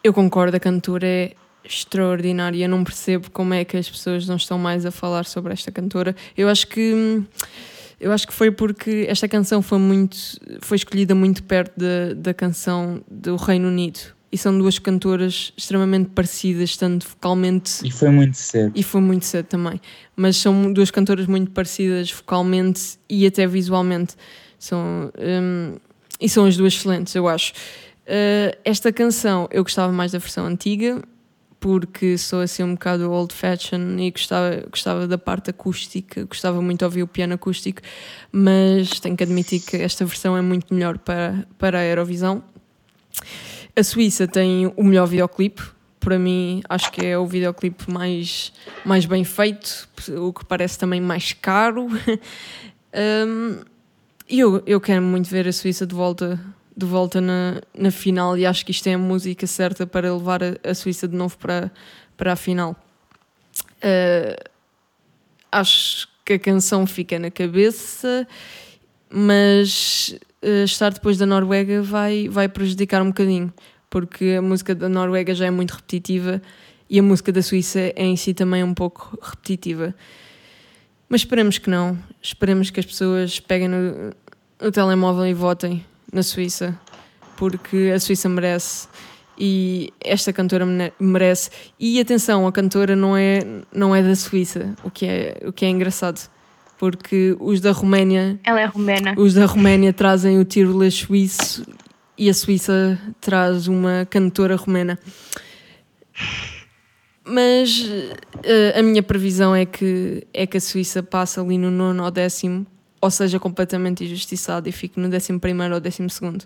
[0.04, 2.66] Eu concordo, a cantora é extraordinária.
[2.66, 5.72] Eu não percebo como é que as pessoas não estão mais a falar sobre esta
[5.72, 6.16] cantora.
[6.36, 7.24] Eu acho que
[8.00, 10.18] eu acho que foi porque esta canção foi muito
[10.62, 14.17] foi escolhida muito perto da, da canção do Reino Unido.
[14.32, 18.74] E são duas cantoras extremamente parecidas, tanto vocalmente E foi muito cedo.
[18.76, 19.80] e foi muito cedo também.
[20.16, 24.16] Mas são duas cantoras muito parecidas vocalmente e até visualmente.
[24.60, 25.76] São, hum,
[26.20, 27.54] e são as duas excelentes, eu acho.
[28.04, 31.02] Uh, esta canção eu gostava mais da versão antiga,
[31.60, 36.80] porque sou assim um bocado old fashion e gostava, gostava da parte acústica, gostava muito
[36.80, 37.82] de ouvir o piano acústico,
[38.32, 42.44] mas tenho que admitir que esta versão é muito melhor para, para a Eurovisão.
[43.78, 45.62] A Suíça tem o melhor videoclipe.
[46.00, 48.52] Para mim, acho que é o videoclipe mais,
[48.84, 49.88] mais bem feito,
[50.20, 51.88] o que parece também mais caro.
[52.98, 53.60] Um,
[54.28, 56.40] eu, eu quero muito ver a Suíça de volta,
[56.76, 60.42] de volta na, na final e acho que isto é a música certa para levar
[60.42, 61.70] a, a Suíça de novo para,
[62.16, 62.76] para a final.
[63.84, 64.50] Uh,
[65.52, 68.28] acho que a canção fica na cabeça,
[69.12, 73.54] mas estar depois da Noruega vai, vai prejudicar um bocadinho,
[73.90, 76.42] porque a música da Noruega já é muito repetitiva
[76.90, 79.94] e a música da Suíça é em si também um pouco repetitiva.
[81.10, 81.98] Mas esperemos que não.
[82.22, 84.14] Esperemos que as pessoas peguem no,
[84.62, 86.78] no telemóvel e votem na Suíça,
[87.36, 88.88] porque a Suíça merece
[89.38, 90.66] e esta cantora
[91.00, 91.50] merece.
[91.80, 93.40] E atenção, a cantora não é,
[93.72, 96.30] não é da Suíça, o que é, o que é engraçado,
[96.78, 99.14] porque os da Roménia Ela é romena.
[99.18, 101.66] os da Roménia trazem o Tiroler suíço
[102.18, 104.98] e a Suíça traz uma cantora romena.
[107.24, 107.86] Mas
[108.44, 112.10] eh, a minha previsão é que, é que a Suíça passe ali no nono ou
[112.10, 112.66] décimo,
[113.02, 116.46] ou seja, completamente injustiçado e fique no décimo primeiro ou décimo segundo.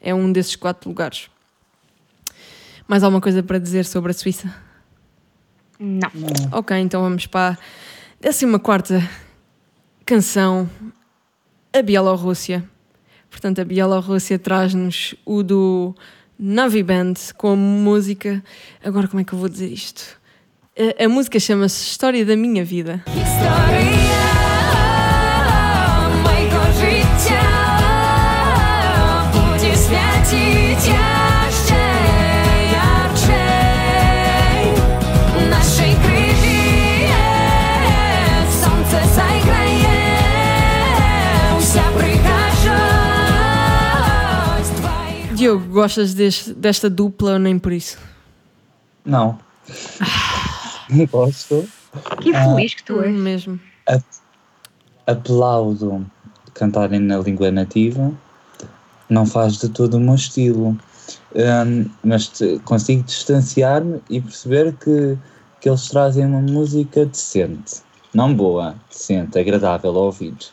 [0.00, 1.28] É um desses quatro lugares.
[2.86, 4.54] Mais alguma coisa para dizer sobre a Suíça?
[5.78, 6.10] Não.
[6.52, 7.58] Ok, então vamos para a
[8.20, 9.02] décima quarta
[10.09, 10.69] canção,
[11.73, 12.63] a Bielorrússia.
[13.29, 15.95] Portanto, a Bielorrússia traz-nos o do
[16.39, 18.43] Navi Band com a música.
[18.83, 20.19] Agora, como é que eu vou dizer isto?
[20.77, 23.03] A, a música chama-se História da Minha Vida.
[23.07, 24.05] Історія
[26.23, 27.41] мого життя
[29.33, 31.18] будуть святіть ще
[45.40, 47.96] Diogo, gostas deste- desta dupla ou nem por isso?
[49.06, 49.38] Não.
[50.90, 51.66] Não gosto.
[52.20, 53.14] Que feliz que tu és.
[53.18, 53.58] Mesmo.
[55.06, 56.06] Aplaudo
[56.52, 58.12] cantarem na língua nativa.
[59.08, 60.78] Não faz de todo o meu estilo.
[61.34, 65.16] Hum, mas te- consigo distanciar-me e perceber que,
[65.60, 67.76] que eles trazem uma música decente.
[68.12, 70.44] Não boa, decente, agradável ao ouvido.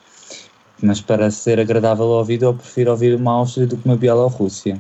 [0.82, 4.80] Mas para ser agradável ao ouvido, eu prefiro ouvir uma Áustria do que uma Bielorrússia.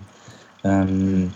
[0.63, 1.29] Hum,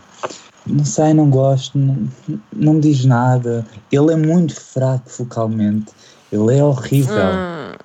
[0.68, 2.08] não sei, não gosto, não,
[2.56, 3.66] não me diz nada.
[3.92, 5.92] Ele é muito fraco vocalmente.
[6.32, 7.24] Ele é horrível.
[7.24, 7.76] Ah,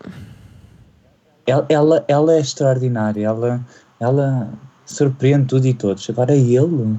[1.47, 3.61] Ela, ela, ela é extraordinária, ela,
[4.01, 4.51] ela
[4.85, 6.09] surpreende tudo e todos.
[6.11, 6.99] Agora ele,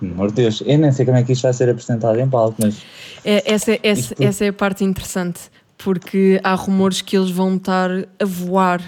[0.00, 2.28] pelo amor de Deus, eu nem sei como é que isto vai ser apresentado em
[2.28, 2.82] palco, mas
[3.24, 5.40] é- essa, é- essa, essa é a parte interessante,
[5.78, 8.82] porque há rumores que eles vão estar a voar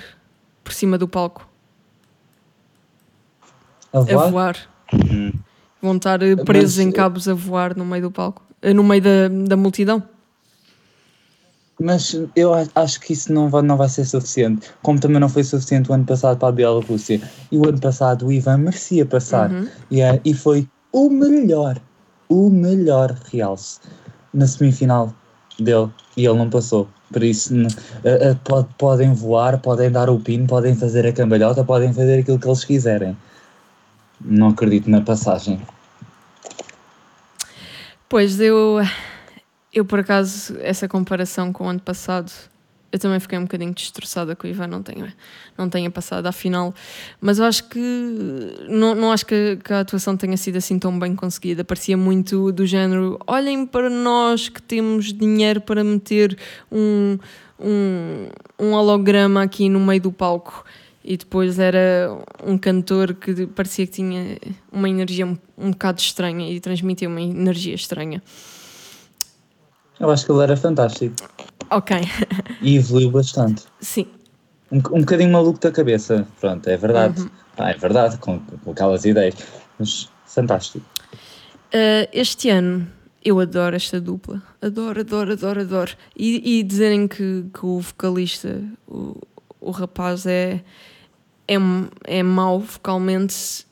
[0.64, 1.48] por cima do palco.
[3.92, 4.57] a A voar, voar.
[4.92, 5.33] Hum.
[5.81, 8.42] Vão estar eh, presos Mas, em eh, cabos a voar no meio do palco.
[8.61, 10.03] Eh, No meio da, da multidão.
[11.83, 15.42] mas eu acho que isso não vai, não vai ser suficiente, como também não foi
[15.42, 17.22] suficiente o ano passado para a Bielorrússia.
[17.50, 19.66] E o ano passado o Ivan merecia passar, Uhum.
[19.90, 21.81] e, é- e foi o melhor,
[22.29, 23.81] o melhor realce
[24.35, 25.14] na semifinal
[25.62, 26.88] dele, e ele não passou.
[27.12, 31.64] Por isso, a- a- pode- podem voar, podem dar o pino, podem fazer a cambalhota,
[31.64, 33.16] podem fazer aquilo que eles quiserem.
[34.20, 35.61] Não acredito na passagem.
[38.09, 38.79] Pois eu,
[39.73, 42.31] eu por acaso, essa comparação com o ano passado,
[42.92, 45.14] eu também fiquei um bocadinho destroçada que o Ivan não tenha,
[45.57, 46.74] não tenha passado à final,
[47.20, 47.79] mas eu acho que
[48.68, 51.62] não, não acho que, que a atuação tenha sido assim tão bem conseguida.
[51.64, 56.37] Parecia muito do género: olhem para nós que temos dinheiro para meter
[56.70, 57.16] um,
[57.61, 60.64] um, um holograma aqui no meio do palco.
[61.03, 64.37] E depois era um cantor que parecia que tinha
[64.70, 68.22] uma energia um, um bocado estranha e transmitia uma energia estranha.
[69.98, 71.14] Eu acho que ele era fantástico
[71.70, 71.96] Ok,
[72.61, 73.64] e evoluiu bastante.
[73.80, 74.06] sim.
[74.72, 77.28] Um, um bocadinho maluco da cabeça, pronto, é verdade.
[77.56, 79.35] Ah, é verdade, com, com aquelas ideias,
[79.78, 80.85] mas fantástico.
[81.74, 82.87] Uh, este ano
[83.24, 84.42] eu adoro esta dupla.
[84.62, 85.92] Adoro, adoro, adoro, adoro.
[86.16, 89.20] E, e dizerem que, que o vocalista, o,
[89.61, 90.62] o rapaz, é,
[91.46, 91.56] é,
[92.04, 93.66] é mau vocalmente,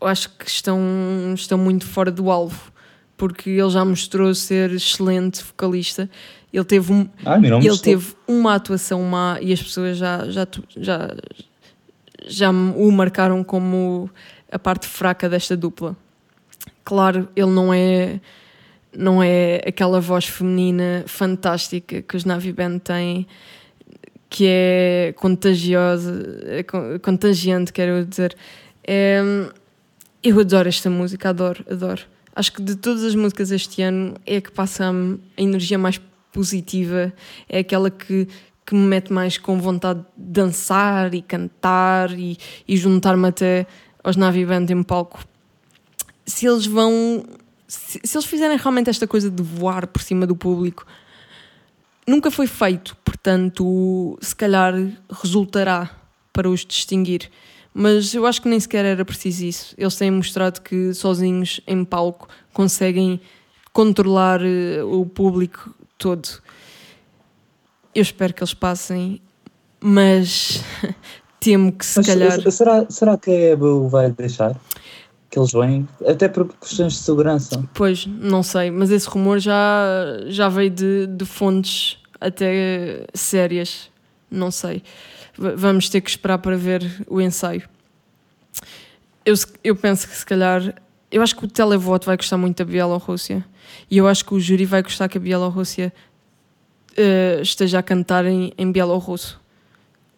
[0.00, 0.80] eu acho que estão,
[1.34, 2.72] estão muito fora do alvo.
[3.16, 6.10] Porque ele já mostrou ser excelente vocalista.
[6.52, 7.08] Ele teve um,
[7.40, 11.14] mira, ele teve uma atuação má e as pessoas já, já, já,
[12.26, 14.08] já o marcaram como
[14.50, 15.96] a parte fraca desta dupla.
[16.84, 18.20] Claro, ele não é
[18.96, 23.26] não é aquela voz feminina fantástica que os Navi Band têm,
[24.30, 28.34] que é contagiosa, é con- contagiante, quero dizer.
[28.86, 29.20] É,
[30.22, 32.02] eu adoro esta música, adoro, adoro.
[32.34, 36.00] Acho que de todas as músicas este ano é a que passa-me a energia mais
[36.36, 37.12] positiva,
[37.48, 38.28] é aquela que,
[38.64, 42.36] que me mete mais com vontade de dançar e cantar e,
[42.68, 43.66] e juntar-me até
[44.04, 45.24] aos Navi Band em palco.
[46.26, 47.24] Se eles vão.
[47.66, 50.86] Se, se eles fizerem realmente esta coisa de voar por cima do público,
[52.06, 54.74] nunca foi feito, portanto, se calhar
[55.10, 55.90] resultará
[56.32, 57.30] para os distinguir.
[57.74, 59.74] Mas eu acho que nem sequer era preciso isso.
[59.76, 63.20] Eles têm mostrado que sozinhos em palco conseguem
[63.72, 66.28] controlar eh, o público todo.
[67.94, 69.20] Eu espero que eles passem,
[69.80, 70.62] mas
[71.40, 72.50] temo que se Mas calhar.
[72.52, 74.54] será, será que a EBA o vai deixar?
[75.30, 75.88] Que eles vêm?
[76.06, 77.62] Até por questões de segurança.
[77.74, 79.94] Pois, não sei, mas esse rumor já,
[80.28, 83.90] já veio de, de fontes até sérias.
[84.30, 84.82] Não sei.
[85.38, 87.68] V- vamos ter que esperar para ver o ensaio.
[89.24, 90.74] Eu, eu penso que se calhar.
[91.16, 93.42] Eu acho que o televoto vai gostar muito da Bielorrússia.
[93.90, 95.90] E eu acho que o júri vai gostar que a Bielorrússia
[96.94, 99.40] eh, esteja a cantar em, em bielorrusso.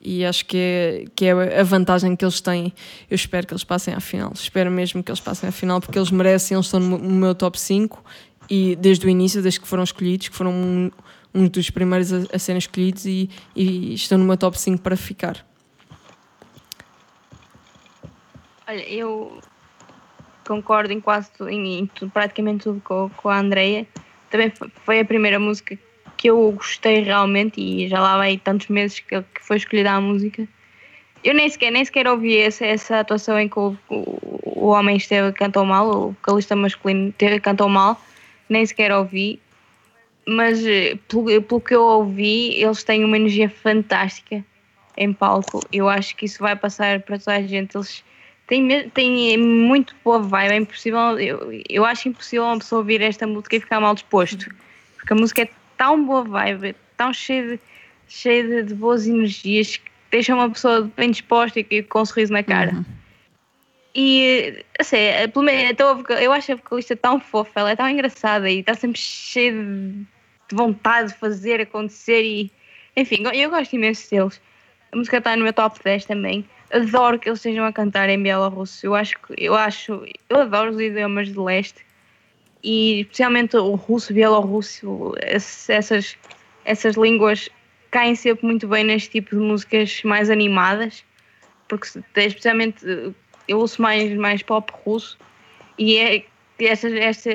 [0.01, 2.75] E acho que é, que é a vantagem que eles têm.
[3.09, 4.33] Eu espero que eles passem à final.
[4.35, 7.33] Espero mesmo que eles passem à final, porque eles merecem, eles estão no, no meu
[7.33, 8.05] top 5
[8.51, 10.91] e desde o início, desde que foram escolhidos, que foram um,
[11.33, 14.97] um dos primeiros a, a serem escolhidos e, e estão no meu top 5 para
[14.97, 15.47] ficar.
[18.67, 19.41] Olha, eu
[20.49, 23.87] concordo em quase tudo, em, praticamente tudo com, com a Andreia.
[24.31, 25.79] Também fo- foi a primeira música
[26.17, 30.01] que eu gostei realmente e já lá vai tantos meses que, que foi escolhida a
[30.01, 30.49] música.
[31.23, 34.97] Eu nem sequer, nem sequer ouvi essa, essa atuação em que o, o, o homem
[34.97, 38.01] esteve cantou mal, o vocalista masculino teve, cantou mal,
[38.49, 39.41] nem sequer ouvi.
[40.27, 44.45] Mas eh, pelo, pelo que eu ouvi, eles têm uma energia fantástica
[44.97, 45.61] em palco.
[45.73, 47.77] Eu acho que isso vai passar para toda a gente.
[47.77, 48.05] Eles
[48.49, 53.27] Tem, tem muito boa vibe, é impossível, eu, eu acho impossível uma pessoa ouvir esta
[53.27, 54.51] música e ficar mal disposto.
[54.97, 57.61] Porque a música é tão boa vibe, é tão cheia de,
[58.09, 62.43] cheia de, boas energias que deixa uma pessoa bem disposta e com um sorriso na
[62.43, 62.85] cara.
[63.95, 64.97] E assim,
[65.31, 68.73] pelo menos, então, eu acho a vocalista tão fofa, ela é tão engraçada e está
[68.73, 70.07] sempre cheia de,
[70.49, 72.51] de vontade de fazer acontecer e
[72.97, 74.41] enfim, eu gosto imenso deles.
[74.91, 76.45] A música está no meu top 10 também.
[76.71, 78.87] Adoro que eles estejam a cantar em bielorrusso.
[78.87, 81.85] Eu acho que eu acho, eu adoro os idiomas de leste
[82.63, 86.17] e especialmente o russo, bielorrusso, essas
[86.65, 87.49] essas línguas
[87.91, 91.03] caem sempre muito bem neste tipo de músicas mais animadas,
[91.67, 92.85] porque especialmente
[93.47, 95.19] eu ouço mais mais pop russo
[95.79, 96.25] e é
[96.61, 97.31] esta, esta,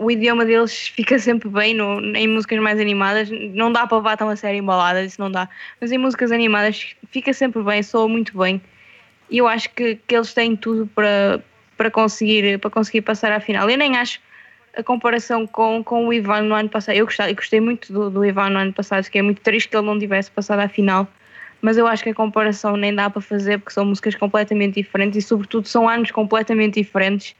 [0.00, 3.28] o idioma deles fica sempre bem no, em músicas mais animadas.
[3.30, 5.46] Não dá para levar tão a sério em isso não dá.
[5.78, 8.62] Mas em músicas animadas fica sempre bem, soa muito bem.
[9.28, 11.44] E eu acho que, que eles têm tudo para,
[11.76, 13.68] para, conseguir, para conseguir passar à final.
[13.68, 14.20] Eu nem acho
[14.74, 16.96] a comparação com, com o Ivan no ano passado.
[16.96, 19.68] Eu gostei, eu gostei muito do, do Ivan no ano passado, que é muito triste
[19.68, 21.06] que ele não tivesse passado à final.
[21.60, 25.22] Mas eu acho que a comparação nem dá para fazer porque são músicas completamente diferentes
[25.22, 27.36] e, sobretudo, são anos completamente diferentes.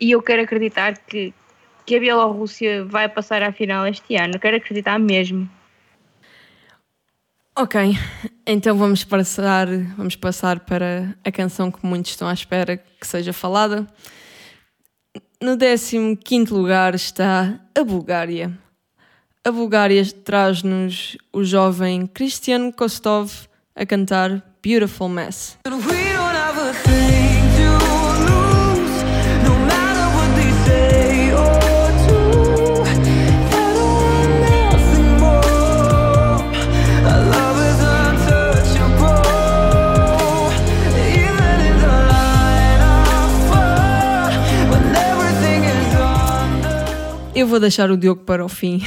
[0.00, 1.34] E eu quero acreditar que,
[1.84, 4.34] que a Bielorrússia vai passar à final este ano.
[4.34, 5.48] Eu quero acreditar mesmo.
[7.56, 7.96] Ok,
[8.44, 13.32] então vamos passar, vamos passar para a canção que muitos estão à espera que seja
[13.32, 13.86] falada.
[15.40, 18.58] No 15 lugar está a Bulgária.
[19.44, 23.30] A Bulgária traz-nos o jovem Christian Kostov
[23.76, 25.58] a cantar Beautiful Mess.
[47.34, 48.80] Eu vou deixar o Diogo para o fim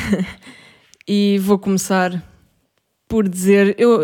[1.07, 2.23] e vou começar
[3.07, 4.01] por dizer: eu,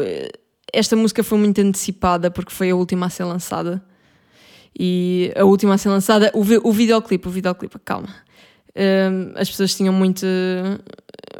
[0.72, 3.84] esta música foi muito antecipada porque foi a última a ser lançada.
[4.78, 8.10] E a última a ser lançada, o, vi- o videoclipe, o videoclipe, calma.
[8.76, 10.28] Hum, as pessoas tinham muita,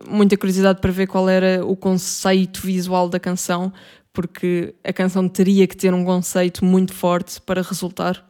[0.08, 3.74] muita curiosidade para ver qual era o conceito visual da canção,
[4.14, 8.24] porque a canção teria que ter um conceito muito forte para resultar.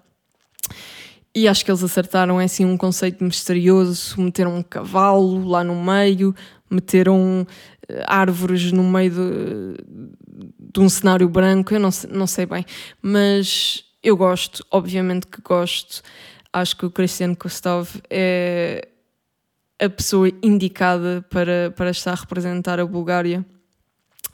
[1.36, 5.76] E acho que eles acertaram é assim um conceito misterioso, meteram um cavalo lá no
[5.84, 6.36] meio,
[6.70, 7.48] meteram
[7.90, 12.64] eh, árvores no meio de, de um cenário branco, eu não não sei bem,
[13.02, 16.04] mas eu gosto, obviamente que gosto.
[16.52, 18.88] Acho que o Cristiano Kostov é
[19.80, 23.44] a pessoa indicada para, para estar a representar a Bulgária.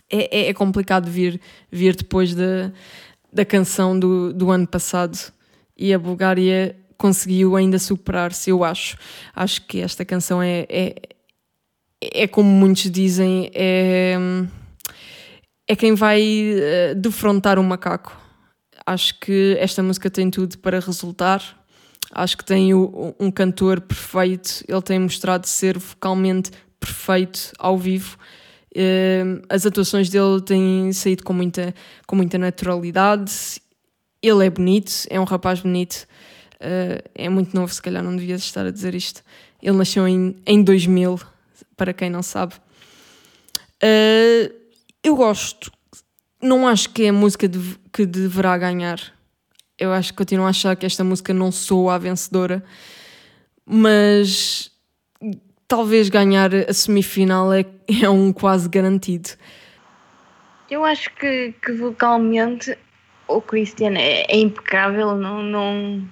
[0.10, 1.40] É, é, é complicado vir,
[1.72, 2.72] vir depois da,
[3.32, 5.18] da canção do, do ano passado
[5.78, 8.96] e a Bulgária conseguiu ainda superar-se, eu acho.
[9.36, 10.96] Acho que esta canção é, é,
[12.02, 14.16] é como muitos dizem, é,
[15.68, 18.16] é quem vai eh, defrontar o macaco.
[18.86, 21.42] Acho que esta música tem tudo para resultar.
[22.12, 28.18] Acho que tem o- um cantor perfeito, ele tem mostrado ser vocalmente perfeito ao vivo.
[28.76, 31.74] Eh, As atuações dele têm saído com muita,
[32.08, 33.32] com muita naturalidade.
[34.22, 36.06] Ele é bonito, é um rapaz bonito.
[36.60, 39.24] Eh, é muito novo, se calhar não devia estar a dizer isto.
[39.62, 41.20] Ele nasceu em, em 2000,
[41.78, 42.56] para quem não sabe.
[43.82, 44.52] Eh,
[45.04, 45.72] eu gosto.
[46.42, 49.00] Não acho que é a música de- que deverá ganhar.
[49.78, 52.64] Eu acho que continuo a achar que esta música não soa a vencedora,
[53.66, 54.72] mas
[55.68, 57.66] talvez ganhar a semifinal é,
[58.02, 59.30] é um quase garantido.
[60.70, 62.78] Eu acho que, que vocalmente
[63.28, 66.04] o Christian é, é impecável, não, não,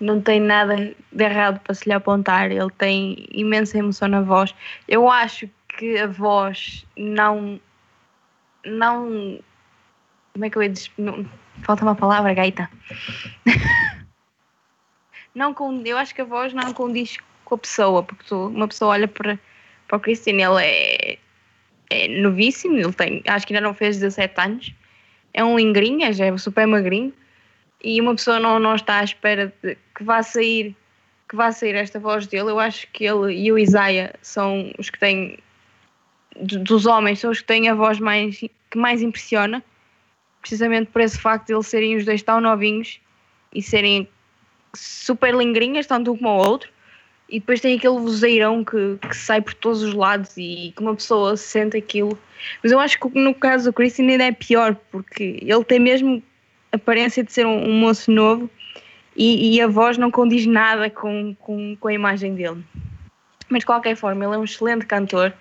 [0.00, 4.54] não tem nada de errado para se lhe apontar, ele tem imensa emoção na voz.
[4.86, 7.60] Eu acho que a voz não.
[8.64, 9.38] não
[10.32, 10.90] como é que eu ia dizer?
[10.98, 11.24] Não,
[11.62, 12.70] falta uma palavra, gaita.
[15.34, 18.68] não com, eu acho que a voz não condiz com a pessoa, porque tu- uma
[18.68, 19.38] pessoa olha para,
[19.86, 21.18] para o Christian, ele é,
[21.90, 24.74] é novíssimo, ele tem, acho que ainda não fez 17 anos,
[25.32, 27.12] é um lingrinha, já é super magrinho,
[27.86, 30.74] e uma pessoa não, não está à espera de que vá sair
[31.28, 32.50] que vá sair esta voz dele.
[32.50, 35.38] Eu acho que ele e o Isaiah são os que têm
[36.40, 39.62] do- dos homens, são os que têm a voz mais que mais impressiona,
[40.40, 43.00] precisamente por esse facto de eles serem os dois tão novinhos
[43.54, 44.08] e serem
[44.74, 46.68] super lingrinhas, tanto um como o outro.
[47.28, 50.94] E depois tem aquele vozeirão que, que sai por todos os lados e que uma
[50.94, 52.16] pessoa sente aquilo.
[52.62, 56.22] Mas eu acho que no caso do Christian ainda é pior, porque ele tem mesmo
[56.76, 58.48] aparência de ser um, um moço novo
[59.16, 62.62] e, e a voz não condiz nada com, com, com a imagem dele.
[63.48, 65.32] Mas de qualquer forma, ele é um excelente cantor.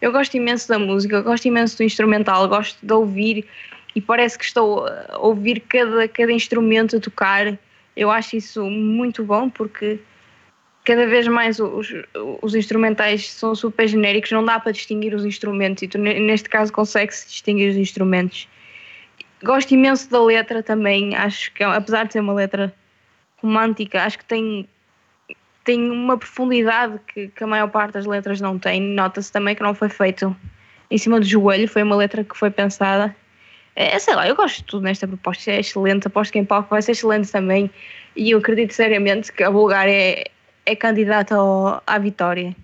[0.00, 3.46] Eu gosto imenso da música, gosto imenso do instrumental, gosto de ouvir
[3.94, 7.58] e parece que estou a ouvir cada, cada instrumento a tocar.
[7.96, 9.98] Eu acho isso muito bom porque
[10.84, 11.92] cada vez mais os,
[12.42, 16.48] os instrumentais são super genéricos, não dá para distinguir os instrumentos e tu, ne- neste
[16.48, 18.46] caso consegue-se distinguir os instrumentos.
[19.46, 22.74] Gosto imenso da letra também, acho que apesar de ser uma letra
[23.40, 24.68] romântica, acho que tem,
[25.64, 28.80] tem uma profundidade que, que a maior parte das letras não tem.
[28.80, 30.36] Nota-se também que não foi feito
[30.90, 33.14] em cima do joelho, foi uma letra que foi pensada.
[33.76, 36.70] É, sei lá, eu gosto de tudo nesta proposta, é excelente, aposto que em palco
[36.70, 37.70] vai ser excelente também
[38.16, 40.24] e eu acredito seriamente que a Bulgária é,
[40.64, 42.56] é candidata ao- à vitória.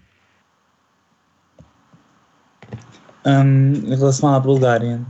[3.24, 5.00] Hum, em relação à Bulgária,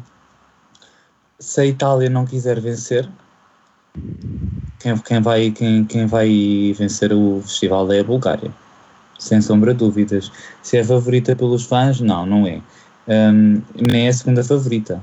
[1.42, 3.08] se a Itália não quiser vencer,
[4.78, 8.50] quem, quem, vai, quem, quem vai vencer o festival é a Bulgária,
[9.18, 10.30] sem sombra de dúvidas.
[10.62, 12.62] Se é favorita pelos fãs, não, não é.
[13.08, 15.02] Hum, nem é a segunda favorita,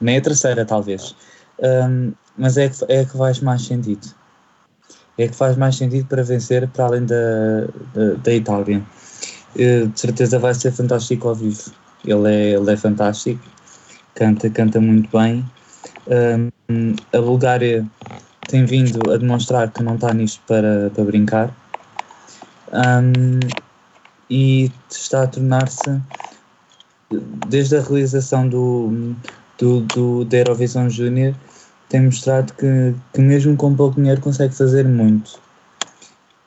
[0.00, 1.14] nem a terceira, talvez.
[1.62, 4.08] Hum, mas é que, é que faz mais sentido.
[5.16, 8.82] É que faz mais sentido para vencer para além da, da, da Itália.
[9.56, 11.70] Eh, De certeza vai ser fantástico ao vivo.
[12.04, 13.40] Ele é, ele é fantástico,
[14.14, 15.44] canta, canta muito bem.
[17.12, 17.86] A Bulgária
[18.48, 21.54] tem vindo a demonstrar que não está nisto para, para brincar
[22.72, 23.40] Hum,
[24.30, 26.00] e está a tornar-se,
[27.48, 29.16] desde a realização do,
[29.58, 31.34] do, do, da Eurovisão Júnior,
[31.88, 35.40] tem mostrado que, que mesmo com pouco dinheiro consegue fazer muito.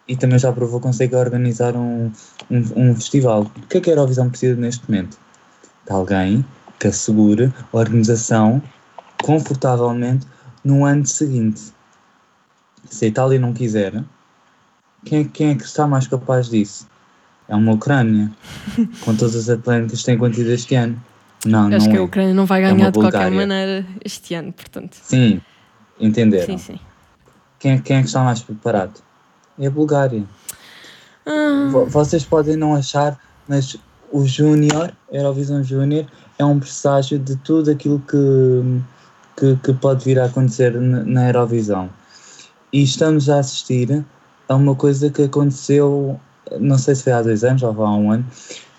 [0.08, 2.10] E também já provou que consegue organizar um,
[2.50, 3.42] um, um festival.
[3.44, 5.18] O que é que a Eurovisão precisa neste momento?
[5.86, 6.46] de alguém
[6.80, 8.62] que assegure a organização
[9.24, 10.28] confortavelmente
[10.64, 11.74] no ano seguinte.
[12.90, 14.04] Se a Itália não quiser,
[15.06, 16.88] quem é, quem é que está mais capaz disso?
[17.48, 18.30] É uma Ucrânia,
[19.04, 21.02] com todas as atléticas que têm acontecido este ano.
[21.46, 22.00] Não, Acho não que é.
[22.00, 24.96] a Ucrânia não vai É ganhar uma de qualquer maneira este ano, portanto.
[25.02, 25.42] Sim,
[26.00, 26.46] entenderam.
[26.46, 26.80] Sim, sim.
[27.60, 29.02] Quem, quem é que está mais preparado?
[29.58, 30.24] É a Bulgária.
[31.26, 33.18] Ah, Vo- Vocês podem não achar,
[33.48, 33.78] mas
[34.12, 36.06] o Júnior, Eurovisão Júnior,
[36.38, 38.18] é um presságio de tudo aquilo que,
[39.38, 41.90] que, que pode vir a acontecer na, Eurovisão.
[42.72, 44.04] E estamos a assistir
[44.48, 46.20] a uma coisa que aconteceu,
[46.60, 48.26] não sei se foi há dois anos ou há um ano,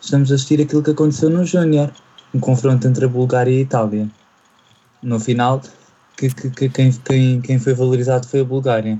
[0.01, 1.91] estamos a assistir aquilo que aconteceu no Júnior,
[2.35, 4.09] um confronto entre a Bulgária e a Itália.
[5.03, 5.61] No final,
[6.17, 8.99] que, que, que quem, quem, quem foi valorizado foi a Bulgária.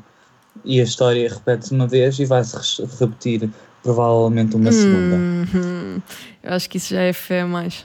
[0.65, 2.57] E a história repete-se uma vez e vai-se
[2.99, 3.51] repetir
[3.83, 5.17] provavelmente uma segunda.
[5.17, 6.03] Uhum.
[6.43, 7.85] Eu acho que isso já é fé mais.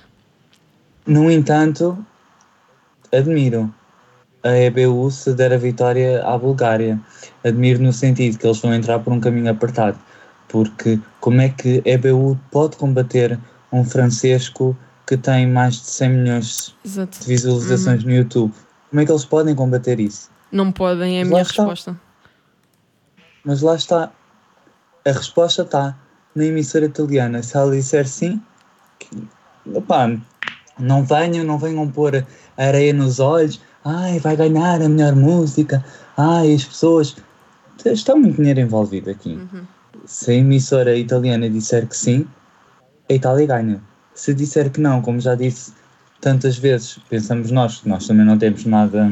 [1.05, 1.97] No entanto,
[3.13, 3.73] admiro
[4.43, 6.99] a EBU se der a vitória à Bulgária.
[7.43, 9.99] Admiro no sentido que eles vão entrar por um caminho apertado.
[10.47, 13.37] Porque como é que a EBU pode combater
[13.71, 17.19] um Francesco que tem mais de 100 milhões Exato.
[17.19, 18.53] de visualizações no YouTube?
[18.89, 20.29] Como é que eles podem combater isso?
[20.51, 21.63] Não podem, é a minha está.
[21.63, 21.99] resposta.
[23.43, 24.11] Mas lá está.
[25.05, 25.97] A resposta está
[26.35, 27.43] na emissora italiana.
[27.43, 28.41] Se ela disser sim,
[28.97, 29.27] que,
[29.73, 30.09] opá,
[30.79, 32.25] não venham, não venham pôr
[32.65, 33.59] areia nos olhos.
[33.83, 35.83] Ai, vai ganhar a melhor música.
[36.17, 37.15] Ai, as pessoas.
[37.85, 39.39] Está muito dinheiro envolvido aqui.
[40.05, 42.27] Se a emissora italiana disser que sim,
[43.09, 43.81] a Itália ganha.
[44.13, 45.73] Se disser que não, como já disse
[46.19, 49.09] tantas vezes, pensamos nós, que nós também não temos nada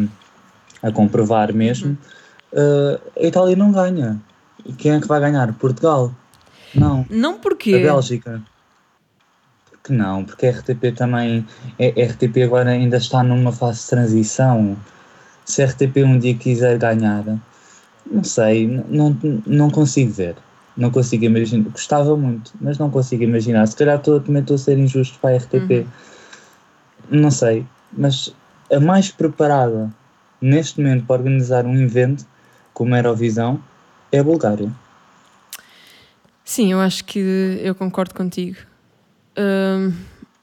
[0.83, 1.97] a comprovar mesmo,
[2.51, 4.19] uh, a Itália não ganha.
[4.65, 5.53] E quem é que vai ganhar?
[5.53, 6.13] Portugal?
[6.75, 7.05] Não.
[7.09, 7.79] Não A porque.
[7.79, 8.41] Bélgica?
[9.87, 10.25] Porque não?
[10.25, 11.45] Porque a RTP também.
[11.79, 14.77] A RTP agora ainda está numa fase de transição.
[15.45, 17.23] Se a RTP um dia quiser ganhar,
[18.05, 20.35] não sei, não, não consigo ver.
[20.75, 21.69] Não consigo imaginar.
[21.69, 23.65] Gostava muito, mas não consigo imaginar.
[23.65, 25.87] Se calhar estou, também estou a ser injusto para a RTP.
[27.09, 27.65] Não sei.
[27.93, 28.35] Mas
[28.69, 29.89] a mais preparada
[30.41, 32.25] neste momento para organizar um evento
[32.73, 33.59] como a Eurovisão
[34.11, 34.69] é a Bulgária.
[36.43, 38.57] Sim, eu acho que eu concordo contigo.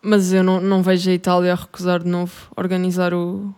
[0.02, 3.54] Mas eu não, não vejo a Itália a recusar de novo organizar o,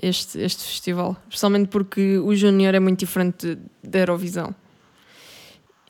[0.00, 1.16] este, este festival.
[1.28, 4.54] Especialmente porque o Júnior é muito diferente da Eurovisão.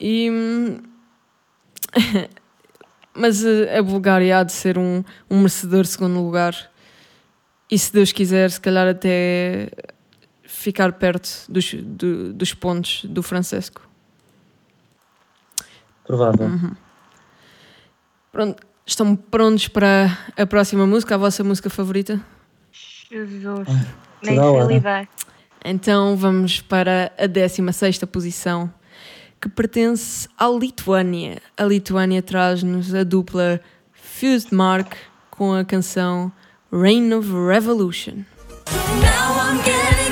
[0.00, 0.78] E, hum,
[3.14, 6.54] mas a, a Bulgária há de ser um, um merecedor segundo lugar.
[7.70, 9.68] E se Deus quiser, se calhar até
[10.44, 13.82] ficar perto dos, do- dos pontos do Francesco.
[16.06, 16.48] Provável.
[18.36, 22.20] Pronto, estão prontos para a próxima música, a vossa música favorita?
[22.70, 23.86] Jesus, Ai,
[24.22, 24.74] nem sei hora.
[24.74, 25.08] lidar.
[25.64, 28.70] Então vamos para a 16 posição,
[29.40, 31.40] que pertence à Lituânia.
[31.56, 33.58] A Lituânia traz-nos a dupla
[33.94, 34.92] Fused Mark
[35.30, 36.30] com a canção
[36.70, 38.16] Reign of Revolution.
[39.00, 40.05] Now I'm getting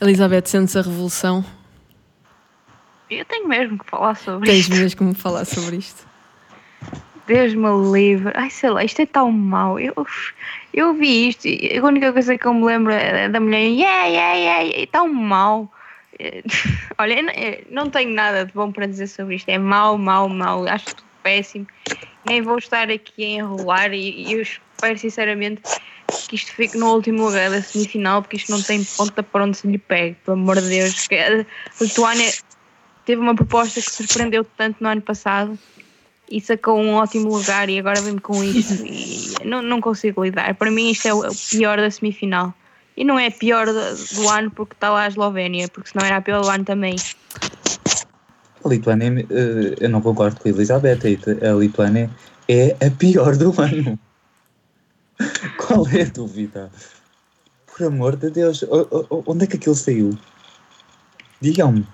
[0.00, 1.44] Elizabeth, sentes a revolução?
[3.10, 4.74] Eu tenho mesmo que falar sobre Tens isto.
[4.74, 6.06] mesmo que me falar sobre isto.
[7.26, 8.32] Deus me livre.
[8.34, 9.78] Ai, sei lá, isto é tão mau.
[9.78, 9.94] Eu,
[10.72, 13.66] eu vi isto e a única coisa que eu me lembro é da mulher.
[13.66, 14.82] Yeah, yeah, yeah.
[14.82, 15.70] É tão mau.
[16.98, 17.16] Olha,
[17.70, 19.48] não tenho nada de bom para dizer sobre isto.
[19.48, 20.66] É mau, mau, mau.
[20.66, 21.66] Acho tudo péssimo.
[22.26, 25.62] Nem vou estar aqui a enrolar e, e eu espero sinceramente
[26.30, 29.56] que isto fique no último lugar da semifinal porque isto não tem ponta para onde
[29.56, 31.08] se lhe pegue, pelo amor de Deus.
[31.10, 32.32] A Lituânia
[33.04, 35.58] teve uma proposta que surpreendeu tanto no ano passado
[36.30, 40.54] e sacou um ótimo lugar e agora vem-me com isto e não, não consigo lidar.
[40.54, 42.54] Para mim isto é o, pior da semifinal.
[42.96, 46.20] E não é pior do, ano porque está lá a Eslovénia, porque senão era a
[46.20, 46.94] pior do ano também.
[48.64, 51.00] A Lituânia, eh, eu não concordo com a Elizabeth,
[51.42, 52.08] a Lituânia
[52.46, 53.98] é a pior do ano.
[55.58, 56.70] Qual é a dúvida?
[57.66, 60.10] Por amor de Deus, o- o- onde é que aquilo saiu?
[61.40, 61.86] Digam-me.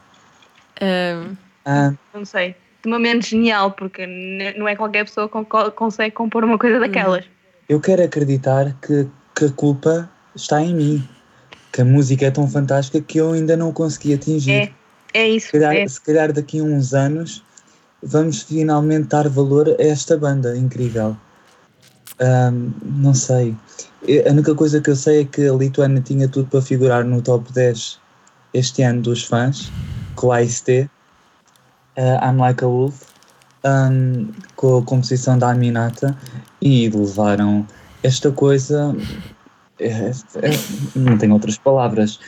[1.65, 2.57] Ah, Não sei.
[2.83, 4.07] De uma mente genial, porque
[4.57, 7.25] não é qualquer pessoa que co- consegue compor uma coisa daquelas.
[7.69, 11.09] eu quero acreditar que, que a culpa está em mim.
[11.73, 14.73] Que a música é tão fantástica que eu ainda não consegui atingir.
[15.13, 15.47] É, é isso.
[15.49, 15.89] Se calhar, é.
[15.89, 17.43] se calhar daqui a uns anos
[18.03, 21.17] vamos finalmente dar valor a esta banda incrível.
[22.21, 23.55] Ahm, não sei.
[24.27, 27.21] A única coisa que eu sei é que a Lituânia tinha tudo para figurar no
[27.21, 27.99] top 10
[28.55, 29.71] este ano dos fãs,
[30.15, 30.89] com a IST,
[31.99, 33.03] uh, I'm Like a Wolf,
[33.65, 36.17] ahm, com a composição da Aminata,
[36.63, 37.67] e levaram
[38.03, 38.95] esta coisa.
[39.79, 40.59] é- é-
[40.95, 42.19] não tenho outras palavras.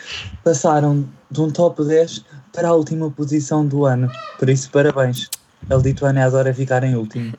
[0.44, 2.22] Passaram de um top 10
[2.52, 4.10] para a última posição do ano.
[4.38, 5.30] Por isso, parabéns.
[5.70, 7.32] A Lituânia adora ficar em último.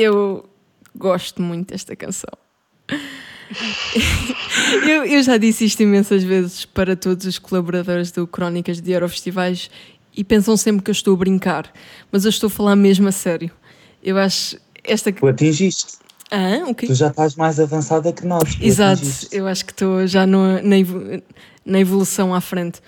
[0.00, 0.48] Eu
[0.96, 2.30] gosto muito desta canção.
[4.88, 9.70] eu, eu já disse isto imensas vezes para todos os colaboradores do Crónicas de Eurofestivais
[10.16, 11.72] e pensam sempre que eu estou a brincar,
[12.10, 13.50] mas eu estou a falar mesmo a sério.
[14.02, 15.12] Eu acho esta.
[15.12, 15.98] Tu atingiste.
[16.30, 16.86] Ah, o quê?
[16.86, 18.56] Tu já estás mais avançada que nós.
[18.60, 19.36] Exato, atingiste.
[19.36, 20.60] eu acho que estou já no-
[21.64, 22.80] na evolução à frente.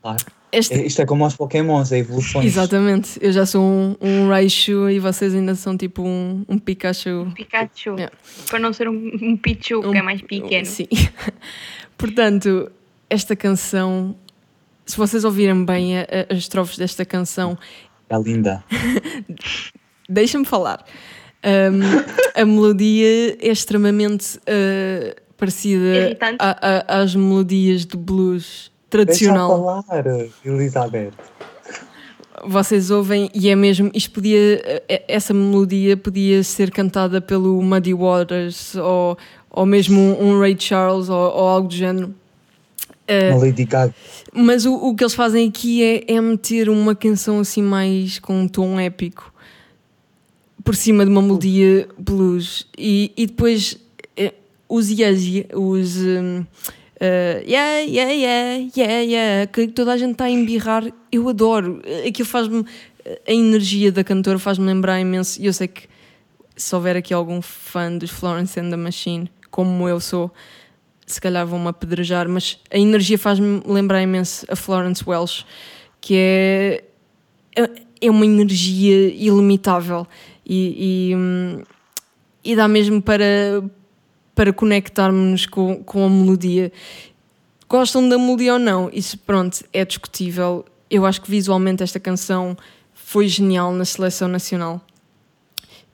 [0.00, 0.24] Claro.
[0.54, 2.44] Esta- É- Isto é como aos Pokémons, é evoluções.
[2.44, 7.32] Exatamente, eu já sou um, um Raichu e vocês ainda são tipo um, um Pikachu.
[7.34, 7.94] Pikachu.
[7.96, 8.12] Yeah.
[8.50, 10.66] Para não ser um, um Pichu, que é mais pequeno.
[10.66, 10.86] Sim.
[11.96, 12.70] Portanto,
[13.08, 14.14] esta canção,
[14.84, 17.56] se vocês ouvirem bem a- a- as estrofes desta canção,
[18.10, 18.62] É linda.
[20.08, 20.84] deixa-me falar.
[21.44, 29.48] Um, a melodia é extremamente uh, parecida a- a- às melodias de blues Deixa tradicional.
[29.50, 30.04] falar,
[30.44, 31.12] Elizabeth.
[32.44, 37.94] Vocês ouvem e é mesmo, isto podia, eh, essa melodia podia ser cantada pelo Muddy
[37.94, 39.16] Waters ou,
[39.50, 42.12] ou mesmo um Ray Charles ou, ou algo do género.
[43.06, 43.94] Eh, Uma Lady Gaga.
[44.32, 48.40] Mas o, o que eles fazem aqui é, é meter uma canção assim mais com
[48.40, 49.32] um tom épico
[50.64, 53.78] por cima de uma melodia blues e, e depois
[54.16, 54.32] eh,
[54.68, 56.44] os ye- os hum,
[57.04, 61.82] eh, yeah, yeah, yeah, yeah, yeah, que toda a gente está a embirrar, eu adoro.
[62.06, 62.64] Aquilo faz-me,
[63.26, 65.40] a energia da cantora faz-me lembrar imenso.
[65.42, 65.88] E eu sei que
[66.56, 70.30] se houver aqui algum fã dos Florence and the Machine, como eu sou,
[71.04, 75.44] se calhar vão-me apedrejar, mas a energia faz-me lembrar imenso a Florence Welsh,
[76.00, 76.84] que é,
[77.56, 80.06] é- é uma energia ilimitável
[80.46, 81.62] e, e, hum,
[82.44, 83.62] e dá mesmo para,
[84.34, 86.72] para conectarmos com, com a melodia.
[87.68, 88.90] Gostam da melodia ou não?
[88.92, 90.64] Isso, pronto, é discutível.
[90.90, 92.56] Eu acho que visualmente esta canção
[92.94, 94.80] foi genial na seleção nacional.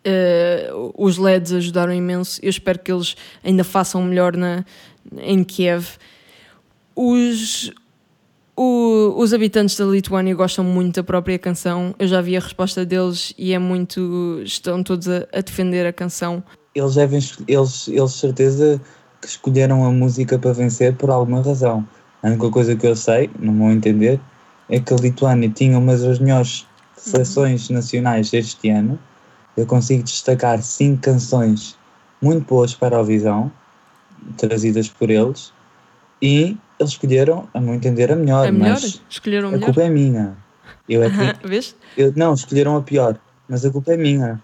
[0.05, 2.41] Eh, os LEDs ajudaram imenso.
[2.43, 4.65] Eu espero que eles ainda façam melhor na,
[5.19, 5.87] em Kiev.
[6.95, 7.73] Os,
[8.57, 11.95] o- os habitantes da Lituânia gostam muito da própria canção.
[11.99, 14.41] Eu já vi a resposta deles e é muito.
[14.45, 16.43] Estão todos a, a defender a canção.
[16.79, 18.81] Eles devem, es- eles, eles certeza
[19.21, 21.87] que escolheram a música para vencer por alguma razão.
[22.23, 24.21] A única coisa que eu sei, no meu entender,
[24.69, 26.67] é que a Lituânia tinha uma das melhores
[26.97, 28.99] seleções nacionais este ano.
[29.57, 31.77] Eu consigo destacar cinco canções
[32.23, 33.51] muito boas para a Visão
[34.37, 35.53] trazidas por eles
[36.21, 38.73] e eles escolheram, a meu entender, a melhor, A melhor?
[38.81, 39.67] mas Escolheram a a melhor?
[39.67, 40.37] culpa é minha.
[40.89, 41.17] Eu é que
[41.97, 43.19] eu- não, escolheram a pior,
[43.49, 44.41] mas a culpa é minha.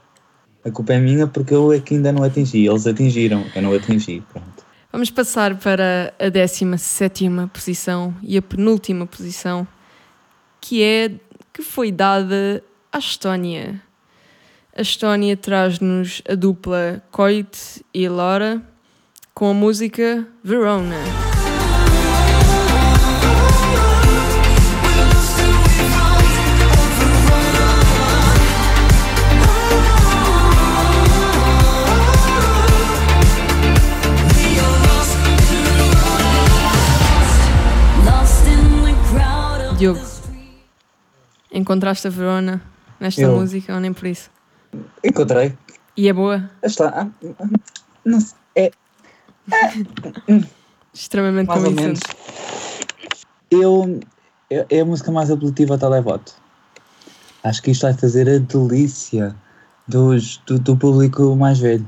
[0.65, 2.67] A culpa é minha porque eu é que ainda não atingi.
[2.67, 4.23] Eles atingiram, eu não atingi.
[4.33, 4.65] Pronto.
[4.91, 9.67] Vamos passar para a 17 posição e a penúltima posição,
[10.61, 11.11] que é
[11.53, 12.62] que foi dada
[12.93, 13.83] à Estónia.
[14.77, 18.62] A Estónia traz-nos a dupla Coit e Laura
[19.35, 21.34] com a música Verona.
[39.85, 40.01] Diogo,
[41.53, 42.62] encontraste a Verona
[42.99, 43.37] nesta Eu.
[43.37, 44.30] música ou nem por isso?
[45.05, 45.53] Encontrei.
[45.95, 46.51] E é boa?
[46.62, 47.03] Está.
[47.03, 47.49] ah,
[48.03, 48.70] Não sei, é
[50.91, 52.01] Extremamente mais ou menos.
[52.01, 52.16] convincente.
[53.51, 54.01] Eu.
[54.49, 56.32] É é a música mais apelativa a televoto.
[57.43, 59.37] Acho que isto vai fazer a delícia
[59.87, 61.87] dos, do, do público mais velho.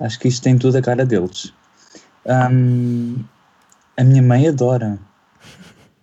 [0.00, 1.54] Acho que isto tem tudo a cara deles.
[2.26, 3.18] Ahm,
[3.96, 4.98] a minha mãe adora.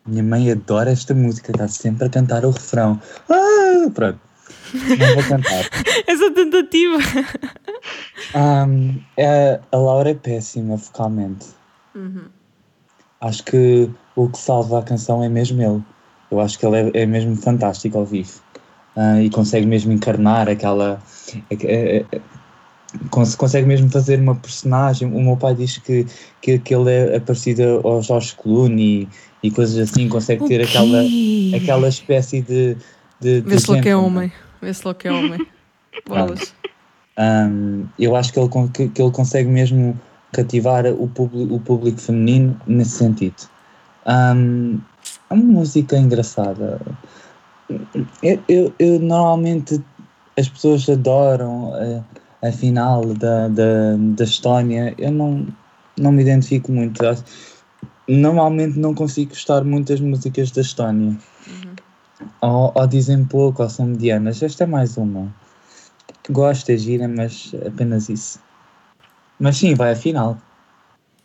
[0.05, 2.99] Minha mãe adora esta música, está sempre a cantar o refrão.
[3.29, 4.19] Ah, pronto.
[4.73, 5.65] Não vou cantar.
[6.07, 6.97] Essa tentativa!
[8.33, 11.47] Ahm, é- a Laura é péssima vocalmente.
[11.95, 12.23] Uhum.
[13.19, 15.83] Acho que o que salva a canção é mesmo ele.
[16.31, 18.39] Eu acho que ele é, é mesmo fantástico ao vivo.
[18.95, 21.01] Ah, e consegue mesmo encarnar aquela.
[21.49, 22.21] é- é- é-
[23.09, 25.07] cons- consegue mesmo fazer uma personagem.
[25.13, 26.05] O meu pai diz que,
[26.41, 29.07] que, que ele é parecido ao Jorge Clooney
[29.43, 30.07] e, coisas assim.
[30.09, 31.01] Consegue ter aquela,
[31.55, 32.75] aquela espécie de.
[33.19, 34.07] de, de Vê se logo que é gentleman.
[34.19, 34.31] homem.
[34.61, 35.47] Vê se logo que é homem.
[36.07, 36.53] Bolas.
[37.17, 39.99] Um, eu acho que ele, que, que ele consegue mesmo
[40.31, 43.35] cativar o público, o público feminino nesse sentido.
[44.07, 44.79] Um,
[45.29, 46.79] é uma música engraçada.
[48.23, 49.81] Eu, eu- eu normalmente
[50.37, 51.73] as pessoas adoram
[52.41, 54.93] a, a final da, da, da Estónia.
[54.97, 55.45] Eu não,
[55.99, 56.99] não me identifico muito.
[58.07, 61.17] Normalmente não consigo gostar muito das músicas da Estónia.
[62.41, 64.41] Ou, ou dizem pouco, ou são medianas.
[64.41, 65.33] Esta é mais uma.
[66.29, 68.39] Gosto, é gira, mas apenas isso.
[69.39, 70.37] Mas sim, vai à final.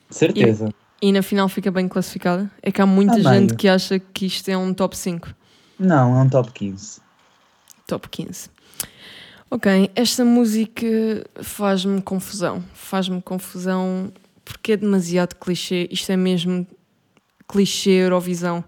[0.08, 0.72] De certeza.
[1.02, 2.50] E na final fica bem classificada.
[2.62, 5.28] É que há muita Ah, gente que acha que isto é um top 5.
[5.78, 7.00] Não, é um top 15.
[7.86, 8.48] Top 15.
[9.50, 10.86] Ok, esta música
[11.42, 12.64] faz-me confusão.
[12.72, 14.10] Faz-me confusão
[14.46, 15.88] porque é demasiado clichê.
[15.90, 16.66] Isto é mesmo
[17.48, 18.64] clichê Eurovisão.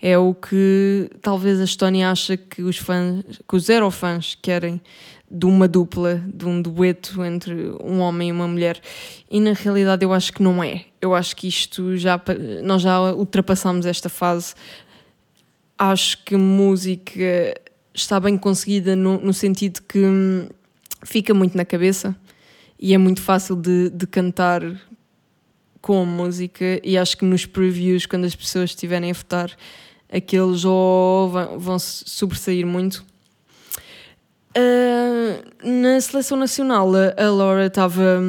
[0.00, 4.80] É o que talvez a Estónia acha que os fãs, que os Eurofãs querem
[5.30, 7.54] de uma dupla, de um dueto entre
[7.84, 8.80] um homem e uma mulher.
[9.30, 10.86] E na realidade eu acho que não é.
[11.00, 12.18] Eu acho que isto já
[12.62, 14.54] nós já ultrapassamos esta fase.
[15.76, 17.54] Acho que música
[17.92, 20.48] está bem conseguida no, no sentido que hum,
[21.04, 22.16] fica muito na cabeça
[22.80, 24.62] e é muito fácil de, de cantar
[25.88, 29.50] com a música e acho que nos previews, quando as pessoas estiverem a votar,
[30.12, 33.02] aqueles vão, vão sobressair muito.
[34.54, 38.20] Ah, na seleção nacional, a, Laura estava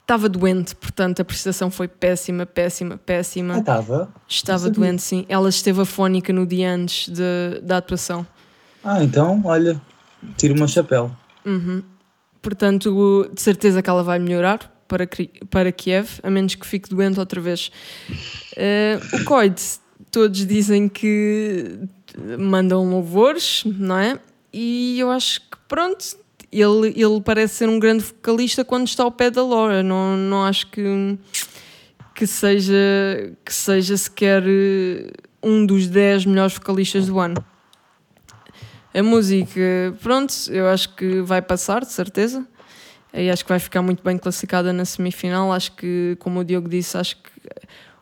[0.00, 3.54] estava doente, portanto a prestação foi péssima, péssima, péssima.
[3.54, 4.12] Ah, estava?
[4.26, 5.24] Estava doente, sim.
[5.28, 8.26] Ela esteve afónica no dia antes de, da atuação.
[8.82, 9.80] Ah, então, olha,
[10.36, 11.12] tiro o meu chapéu.
[11.46, 11.80] Uhum.
[12.42, 15.08] Portanto, de certeza que ela vai melhorar para,
[15.50, 17.70] para Kiev, a menos que fique doente outra vez.
[18.56, 19.60] Eh, o Coid,
[20.10, 21.78] todos dizem que
[22.38, 24.18] mandam louvores, não é?
[24.52, 26.04] E eu acho que pronto,
[26.50, 29.82] ele, ele parece ser um grande vocalista quando está ao pé da Laura.
[29.82, 31.18] Não, não acho que,
[32.14, 32.74] que, seja,
[33.44, 35.10] que seja sequer eh,
[35.42, 37.44] um dos 10 melhores vocalistas do ano.
[38.94, 42.44] A música, pronto, eu acho que vai passar, de certeza.
[43.12, 45.52] E acho que vai ficar muito bem classificada na semifinal.
[45.52, 47.30] Acho que, como o Diogo disse, acho que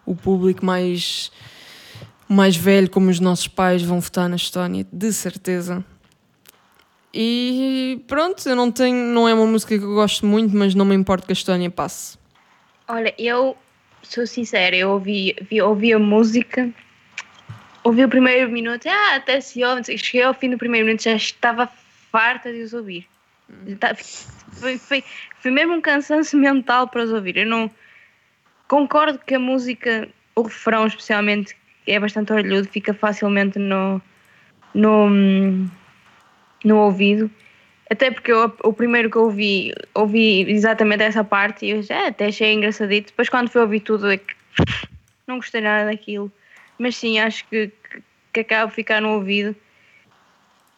[0.04, 1.30] o público mais,
[2.28, 5.84] mais velho, como os nossos pais, vão votar na Estónia, de certeza.
[7.12, 10.84] E pronto, eu não tenho, não é uma música que eu gosto muito, mas não
[10.84, 12.18] me importa que a Estónia passe.
[12.86, 13.56] Olha, eu
[14.02, 16.70] sou sincera, eu ouvi, vi, ouvi a música,
[17.82, 21.14] ouvi o primeiro minuto, ah, até se sei, cheguei ao fim do primeiro minuto, já
[21.14, 21.68] estava
[22.12, 23.06] farta de os ouvir.
[23.80, 23.96] Tá-
[24.58, 25.04] Foi, foi,
[25.40, 27.36] foi mesmo um cansaço mental para os ouvir.
[27.38, 27.70] Eu não
[28.68, 34.00] concordo que a música, o refrão especialmente, é bastante orelhudo, fica facilmente no,
[34.74, 35.08] no,
[36.64, 37.30] no ouvido,
[37.88, 42.08] Até porque eu, o primeiro que eu ouvi, ouvi exatamente essa parte e eu já
[42.08, 43.08] até achei engraçadito.
[43.08, 44.34] Depois quando fui ouvir tudo é que
[45.26, 46.30] não gostei nada daquilo.
[46.78, 48.02] Mas sim, acho que, que,
[48.32, 49.54] que acaba de ficar no ouvido.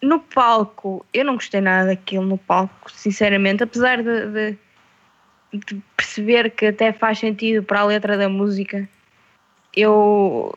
[0.01, 4.59] No palco, eu não gostei nada daquilo no palco, sinceramente, apesar de, de,
[5.67, 8.89] de perceber que até faz sentido para a letra da música,
[9.75, 10.55] eu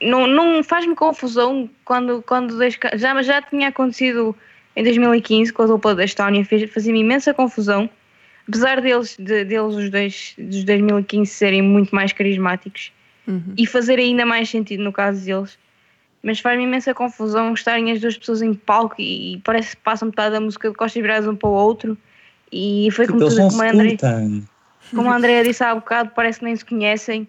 [0.00, 4.36] não, não faz-me confusão quando, quando ca- já, já tinha acontecido
[4.76, 7.88] em 2015 com a dupla da Estónia, fazia-me imensa confusão,
[8.48, 12.92] apesar deles, de- deles os dois dos 2015 serem muito mais carismáticos
[13.24, 13.54] Uhum.
[13.56, 15.56] e fazer ainda mais sentido no caso deles.
[16.22, 20.32] Mas faz-me imensa confusão estarem as duas pessoas em palco e, parece que passam metade
[20.32, 21.98] da música de costas viradas um para o outro.
[22.52, 23.96] E foi como, tudo, como, a André,
[24.90, 27.26] como a Andrea disse há bocado, parece que nem se conhecem.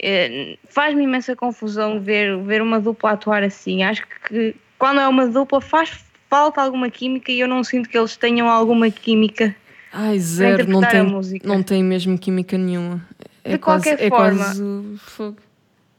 [0.00, 3.82] Eh, Faz-me imensa confusão ver, ver uma dupla atuar assim.
[3.82, 7.98] Acho que quando é uma dupla faz falta alguma química e eu não sinto que
[7.98, 9.54] eles tenham alguma química.
[9.92, 13.06] Ai, zero, não tem, não tem mesmo química nenhuma.
[13.44, 14.38] É De quase, qualquer é forma.
[14.38, 15.36] quase o fogo.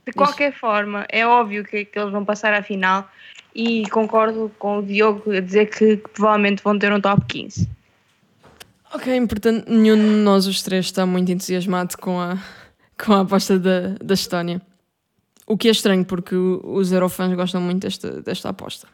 [0.05, 3.09] De qualquer forma, é óbvio que, que eles vão passar à final
[3.55, 7.69] e concordo com o Diogo a dizer que, que provavelmente vão ter um top 15.
[8.93, 12.37] Ok, portanto, nenhum de nós os três está muito entusiasmado com a,
[13.03, 14.61] com a aposta da, da Estónia.
[15.47, 18.87] O que é estranho, porque os Eurofans gostam muito desta, desta aposta.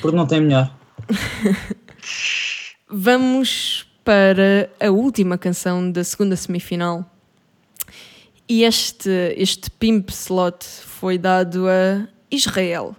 [0.00, 0.74] Porque não tem melhor.
[2.88, 7.11] Vamos para a última canção da segunda semifinal.
[8.54, 12.94] E este, este pimp slot foi dado a Israel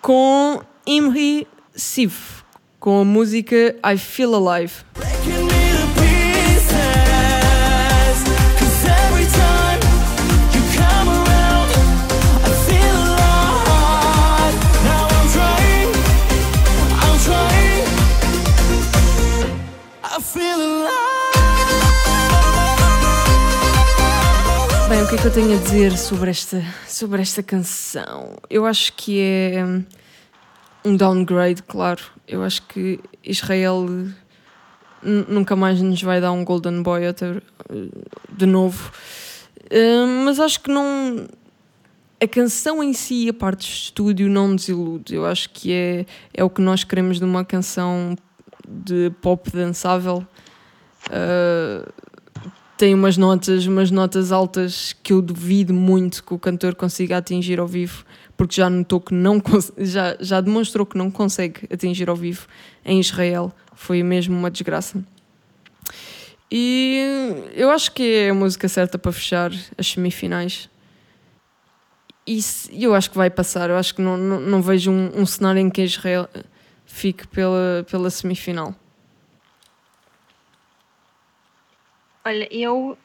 [0.00, 1.46] com Imri
[1.76, 2.42] Siv,
[2.80, 4.72] com a música I Feel Alive.
[24.88, 28.36] Bem, o que é que eu tenho a dizer sobre esta, sobre esta canção?
[28.50, 29.84] Eu acho que é hum,
[30.84, 32.02] um downgrade, claro.
[32.28, 33.86] Eu acho que Israel
[35.02, 37.42] nunca mais nos vai dar um Golden Boy outra-
[38.30, 38.92] de novo.
[39.72, 41.26] Hum, mas acho que não.
[42.22, 45.14] A canção em si, a parte de estúdio, não desilude.
[45.14, 48.16] Eu acho que é, é o que nós queremos de uma canção
[48.68, 50.26] de pop dançável.
[51.10, 51.92] Uh,
[52.76, 57.60] tem umas notas, umas notas altas que eu duvido muito que o cantor consiga atingir
[57.60, 58.04] ao vivo,
[58.36, 59.40] porque já notou que não
[59.78, 62.46] já, já demonstrou que não consegue atingir ao vivo
[62.84, 63.52] em Israel.
[63.74, 65.04] Foi mesmo uma desgraça.
[66.50, 67.00] E
[67.54, 70.68] eu acho que é a música certa para fechar as semifinais.
[72.26, 72.40] E
[72.72, 73.70] eu acho que vai passar.
[73.70, 76.28] Eu acho que não, não, não vejo um, um cenário em que Israel
[76.84, 78.74] fique pela, pela semifinal.
[82.26, 82.96] Olha, eu,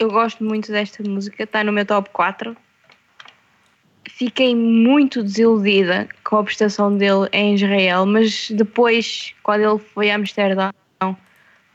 [0.00, 2.56] eu gosto muito desta música, está no meu top 4.
[4.08, 10.16] Fiquei muito desiludida com a prestação dele em Israel, mas depois, quando ele foi a
[10.16, 10.72] Amsterdão,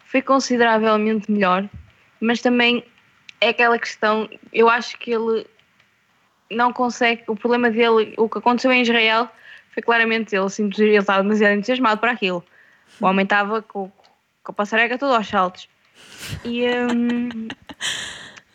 [0.04, 1.70] foi consideravelmente melhor.
[2.20, 2.84] Mas também
[3.40, 5.48] é aquela questão, eu acho que ele
[6.52, 9.30] não consegue, o problema dele, o que aconteceu em Israel
[9.74, 12.44] foi claramente ele, ele estava demasiado entusiasmado para aquilo.
[13.00, 13.90] O homem estava com,
[14.44, 15.70] com a passareca toda aos saltos.
[16.46, 17.48] E hum,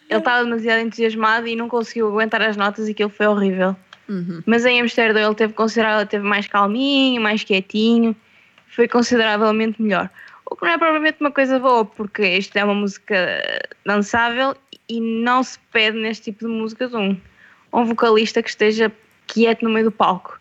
[0.08, 3.76] ele estava demasiado entusiasmado e não conseguiu aguentar as notas e aquilo foi horrível.
[4.46, 8.16] Mas em Amsterdão ele teve considerável, teve mais calminho, mais quietinho,
[8.68, 10.08] foi consideravelmente melhor.
[10.50, 13.14] O que não é provavelmente uma coisa boa, porque isto é uma música
[13.84, 14.56] dançável
[14.88, 17.14] e não se pede neste tipo de músicas um,
[17.72, 18.90] um vocalista que esteja
[19.26, 20.40] quieto no meio do palco.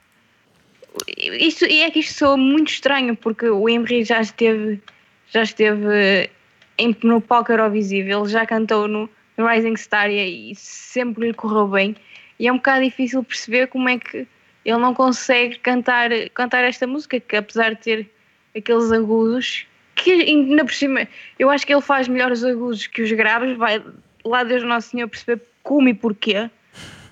[1.17, 4.81] Isto, e é que isto soa muito estranho, porque o Emery já esteve,
[5.29, 6.29] já esteve
[6.77, 11.95] em, no palco Eurovisível, ele já cantou no, Rising Star e, sempre lhe correu bem.
[12.39, 14.27] E é um bocado difícil perceber como é que
[14.65, 18.09] ele não consegue cantar, cantar esta música, que apesar de ter
[18.55, 19.65] aqueles agudos,
[19.95, 21.07] que ainda por cima,
[21.39, 23.83] eu acho que ele faz melhor os agudos que os graves, vai
[24.25, 26.49] lá Deus Nosso Senhor perceber como e porquê,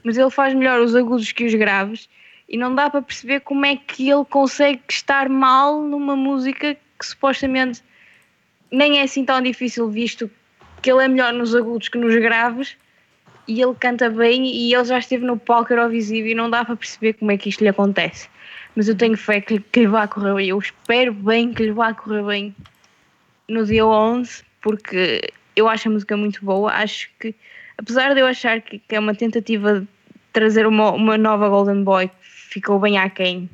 [0.04, 2.10] mas ele faz melhor os agudos que os graves
[2.48, 7.06] e não dá para perceber como é que ele consegue estar mal numa música que
[7.06, 7.82] supostamente
[8.76, 10.30] nem é assim tão difícil, visto
[10.82, 12.76] que ele é melhor nos agudos que nos graves
[13.48, 16.76] e ele canta bem e ele já esteve no palco Eurovisível e não dá para
[16.76, 18.28] perceber como é que isto lhe acontece.
[18.76, 21.72] Mas eu tenho fé que, que lhe vá correr bem, eu espero bem que lhe
[21.72, 22.56] vá correr bem
[23.48, 25.22] no dia 11, porque
[25.56, 26.72] eu acho a música muito boa.
[26.72, 27.34] Acho que,
[27.78, 29.88] apesar de eu achar que, que é uma tentativa de
[30.34, 33.50] trazer uma, uma nova Golden Boy, ficou bem aquém.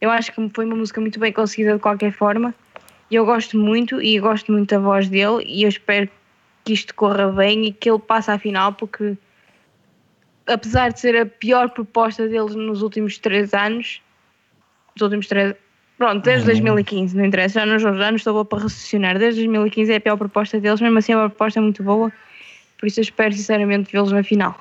[0.00, 2.54] Eu acho que foi uma música muito bem conseguida de qualquer forma.
[3.10, 6.08] Eu gosto muito e gosto muito da voz dele e eu espero
[6.64, 9.16] que isto corra bem e que ele passe à final porque
[10.46, 14.00] apesar de ser a pior proposta deles nos últimos três anos,
[14.94, 15.54] os últimos três,
[15.96, 19.96] pronto, desde 2015, não interessa, já nos anos estou boa para raciocinar, desde 2015 é
[19.96, 22.12] a pior proposta deles, mesmo assim é uma proposta muito boa,
[22.78, 24.58] por isso eu espero sinceramente vê-los na final.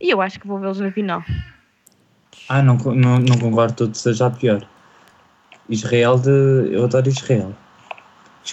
[0.00, 1.24] E eu acho que vou vê-los na final.
[2.48, 4.66] Ah, não, não, não concordo tudo seja a pior.
[5.68, 6.30] Israel de.
[6.72, 7.52] Eu adoro Israel.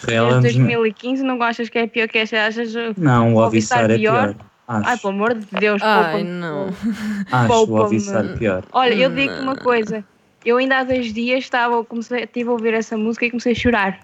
[0.07, 2.45] Um me- 2015 não achas que é pior que esta?
[2.47, 4.33] Achas Não, o Avissar é pior?
[4.33, 4.45] pior.
[4.67, 6.69] Ai, Acho, pelo amor de Deus, Ai, não.
[7.31, 7.83] acho o.
[7.83, 8.63] Avissar pior.
[8.71, 10.03] Olha, eu digo-te uma coisa.
[10.45, 13.55] Eu ainda há dois dias estava, comecei, estive a ouvir essa música e comecei a
[13.55, 13.99] chorar.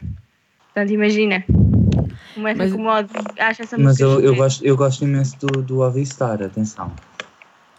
[0.73, 1.43] Portanto, imagina.
[2.33, 3.07] Como é que Mas- incomoda.
[3.39, 4.37] Acho essa Mas música eu, eu, chocante.
[4.37, 6.91] gosto, eu gosto imenso do, do Avistar, atenção.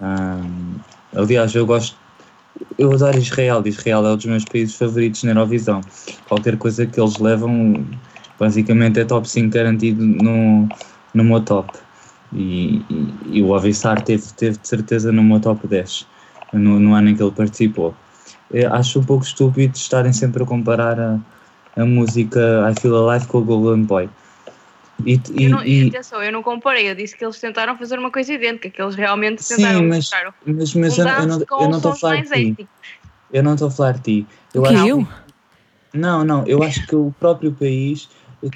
[0.01, 0.77] Ahm,
[1.15, 1.97] aliás, eu gosto.
[2.79, 3.63] Eu adoro Israel.
[3.65, 5.81] Israel é um dos meus países favoritos na Eurovisão.
[6.29, 7.85] Qualquer coisa que eles levam,
[8.39, 10.69] basicamente é top 5 garantido no,
[11.15, 11.79] no meu top.
[12.33, 16.07] E, e, e o Avissar teve, teve de certeza no meu top 10,
[16.53, 17.95] no, no ano em que ele participou.
[18.53, 21.19] Eu acho um pouco estúpido estarem sempre a comparar a,
[21.77, 24.09] a música I Feel Alive com o Golden Boy.
[25.05, 26.91] E, e, Eu não, e- Atenção, eu não comparei.
[26.91, 29.99] Eu disse que eles tentaram fazer uma coisa idêntica, que eles realmente Sim, tentaram mas-
[29.99, 32.69] buscar Mas, mas um eu, eu não eu estou a falar de ti.
[33.33, 34.29] Eu não estou a falar de ti.
[34.55, 35.09] Eu que acho eu?
[35.95, 36.47] Não, não.
[36.47, 38.09] Eu acho que o próprio país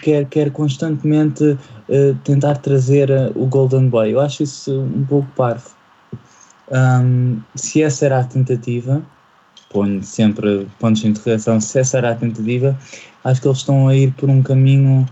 [0.03, 4.13] quer, quer constantemente eh, tentar trazer eh, o Golden Boy.
[4.13, 5.69] Eu acho isso um pouco parvo.
[6.71, 9.03] Ahm, se essa era a tentativa,
[9.71, 12.77] ponho sempre pontos de interrogação, se essa era a tentativa,
[13.25, 15.07] acho que eles estão a ir por um caminho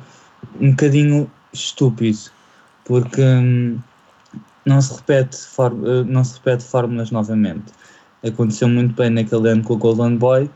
[0.61, 2.18] um bocadinho estúpido,
[2.84, 3.78] porque hum,
[4.64, 7.72] não, se repete eh, não se repete fórmulas novamente.
[8.24, 10.49] Aconteceu muito bem naquele ano com o Golden Boy,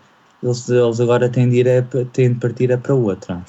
[0.43, 3.43] eles, eles agora têm de, ir pa- têm de partir é para outra.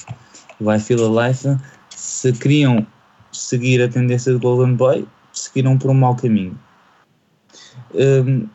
[0.59, 1.57] O I Feel Alive,
[1.89, 2.85] se queriam
[3.31, 6.57] seguir a tendência do Golden Boy, seguiram por um mau caminho.
[7.93, 8.47] Hum,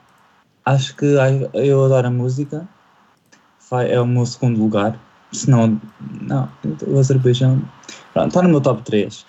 [0.64, 1.06] acho que
[1.54, 2.68] eu adoro a música,
[3.88, 4.98] é o meu segundo lugar.
[5.32, 5.80] Se não,
[6.20, 6.48] não,
[6.86, 7.62] o Azerbaijão
[8.12, 9.26] pronto, está no meu top 3.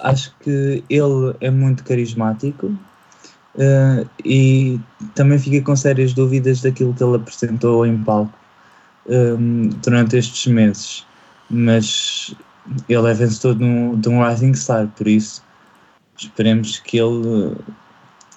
[0.00, 2.72] acho que ele é muito carismático
[3.58, 4.80] eh, e
[5.14, 8.32] também fiquei com sérias dúvidas daquilo que ele apresentou em palco
[9.08, 11.06] hum, durante estes meses.
[11.50, 12.34] Mas
[12.88, 15.42] ele é vencedor de um, de um Rising Star, por isso
[16.16, 17.56] esperemos que ele,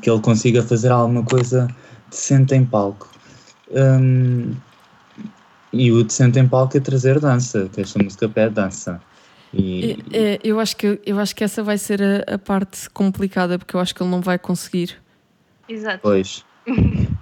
[0.02, 1.68] que ele consiga fazer alguma coisa
[2.10, 3.10] decente em palco.
[3.72, 4.54] Hum,
[5.76, 9.02] e o decente em palco é trazer dança, que esta música pede dança.
[9.54, 12.90] E, É, é, eu, acho que, eu acho que essa vai ser a, a parte
[12.90, 14.98] complicada, porque eu acho que ele não vai conseguir.
[15.68, 16.00] Exato.
[16.02, 16.46] Pois.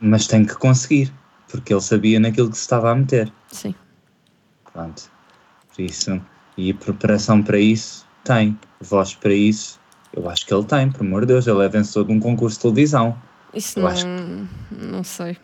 [0.00, 1.12] Mas tem que conseguir,
[1.50, 3.32] porque ele sabia naquilo que se estava a meter.
[3.48, 3.74] Sim.
[4.72, 5.10] Pronto.
[5.74, 6.20] Por isso.
[6.56, 8.58] E a preparação para isso tem.
[8.80, 9.80] Voz para isso,
[10.14, 11.46] eu acho que ele tem, por amor de Deus.
[11.46, 13.18] Ele é vencedor de um concurso de televisão.
[13.52, 14.06] Isso Eu não, acho
[14.70, 15.36] não sei.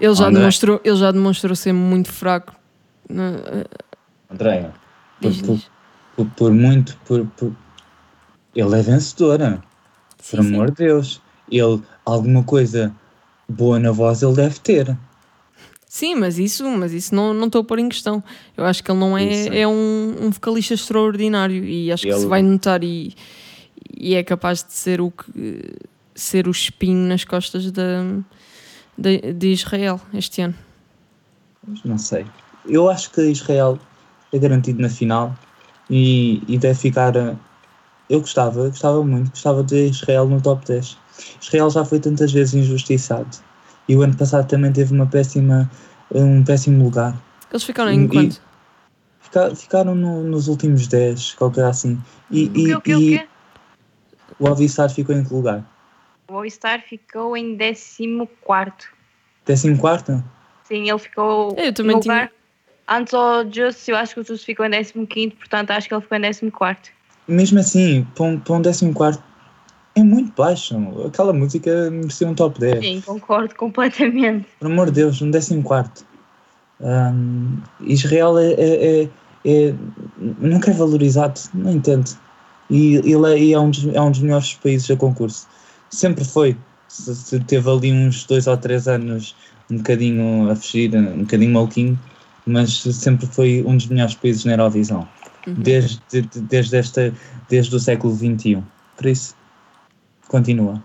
[0.00, 2.54] Ele já, André- demonstrou, ele já demonstrou ser muito fraco.
[3.08, 3.64] Na-
[4.30, 4.72] Andréia,
[5.20, 5.60] por, por,
[6.16, 6.96] por, por muito.
[7.04, 7.52] Por, por-
[8.54, 9.62] Ele é vencedora,
[10.18, 10.54] Sim, por sim.
[10.54, 11.20] amor de Deus.
[11.50, 12.94] Ele, alguma coisa
[13.48, 14.96] boa na voz, ele deve ter.
[15.86, 18.22] Sim, mas isso, mas isso não não estou a pôr em questão.
[18.56, 19.52] Eu acho que ele não Isso.
[19.52, 23.14] é, é um, um vocalista extraordinário e acho que Ele- se vai notar e,
[23.94, 25.74] e é capaz de ser o que
[26.14, 28.02] ser o espinho nas costas da,
[28.96, 30.54] de, de Israel este ano.
[31.84, 32.26] Não sei.
[32.66, 33.78] Eu acho que Israel
[34.32, 35.34] é garantido na final
[35.90, 37.14] e, e deve ficar.
[37.16, 37.36] eh,
[38.10, 40.96] Eu gostava, gostava muito, gostava de Israel no top 10.
[41.40, 43.28] Israel já foi tantas vezes injustiçado
[43.88, 45.70] e o ano passado também teve uma péssima,
[46.10, 47.16] um péssimo lugar.
[47.50, 48.40] Eles ficaram E- em quanto?
[49.20, 52.00] Fica- ficaram no- nos últimos 10, qualquer assim.
[52.30, 53.18] E, O quê, e, o
[54.38, 55.64] o o Avissar ficou em que lugar?
[56.32, 58.88] O All-Star ficou em 14.
[59.44, 60.24] 14?
[60.64, 62.32] Sim, ele ficou Eu também tinha- lugar.
[62.88, 64.70] Antes ao Just, eu acho que o Just ficou em
[65.06, 66.90] 15, portanto acho que ele ficou em 14.
[67.28, 69.22] Mesmo assim, para um, para um 14
[69.94, 70.74] é muito baixo.
[71.06, 72.80] Aquela música merecia um top 10.
[72.82, 74.46] Sim, concordo completamente.
[74.58, 76.06] Por amor de Deus, um décimo quarto.
[76.80, 79.08] Hum, Israel é, é, é-
[79.44, 79.74] é-
[80.18, 82.10] nunca é valorizado, não entendo.
[82.70, 85.46] E ele é, é, um dos, é um dos melhores países a concurso.
[85.92, 86.56] Sempre foi.
[86.88, 89.36] Se, se teve ali uns dois ou três anos
[89.70, 91.98] um bocadinho a fugir, um bocadinho maluquinho,
[92.46, 95.08] mas sempre foi um dos melhores países na Eurovisão.
[95.46, 97.14] Desde, de- desde, esta,
[97.48, 98.62] desde o século XXI.
[98.96, 99.34] Por isso,
[100.28, 100.82] continua.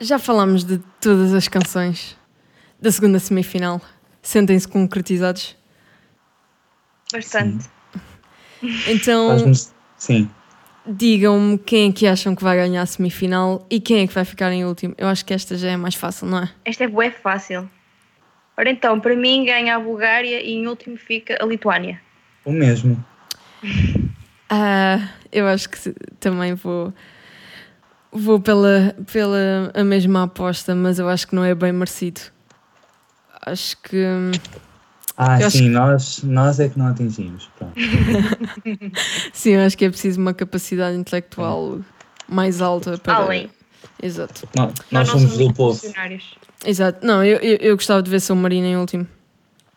[0.00, 2.16] Já falámos de todas as canções
[2.80, 3.80] da segunda semifinal.
[4.22, 5.56] Sentem-se concretizados?
[7.12, 7.68] Bastante.
[8.86, 9.77] Então, Faz-me.
[9.98, 10.30] Sim.
[10.86, 14.24] digam-me quem é que acham que vai ganhar a semifinal e quem é que vai
[14.24, 14.94] ficar em último.
[14.96, 16.50] Eu acho que esta já é mais fácil, não é?
[16.64, 17.68] Esta é bué fácil.
[18.56, 22.00] Ora então, para mim ganha a Bulgária e em último fica a Lituânia.
[22.44, 23.04] O mesmo.
[24.50, 26.90] Ah, eu acho que também vou
[28.10, 32.22] vou pela, pela a mesma aposta, mas eu acho que não é bem merecido.
[33.44, 34.02] Acho que
[35.20, 37.50] Ah, Eu sim, nós, nós é que não atingimos.
[39.32, 41.80] Sim, eu acho que é preciso uma capacidade intelectual
[42.28, 43.16] mais alta para.
[43.16, 43.50] Além.
[44.00, 44.48] Exato.
[44.56, 45.80] Nó- Nós, não somos do povo.
[46.64, 47.04] Exato.
[47.04, 49.08] Não, eu, eu, eu gostava de ver São Marino em último.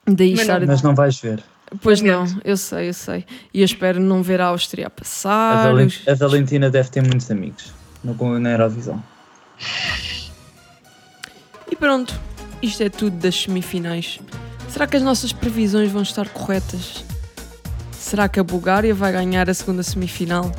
[0.06, 0.68] Daí Mas não- estar.
[0.68, 1.44] Mas não vais ver.
[1.82, 3.26] Pois não, eu sei, eu sei.
[3.54, 5.64] E eu espero não ver a Áustria a A, passar.
[5.72, 7.74] Valen- os- a Valentina deve ter muitos amigos
[8.04, 9.02] no, na Eurovisão.
[11.72, 12.14] E pronto,
[12.62, 14.20] isto é tudo das semifinais.
[14.72, 17.04] Será que as nossas previsões vão estar corretas?
[17.92, 20.50] Será que a Bulgária vai ganhar a segunda semifinal?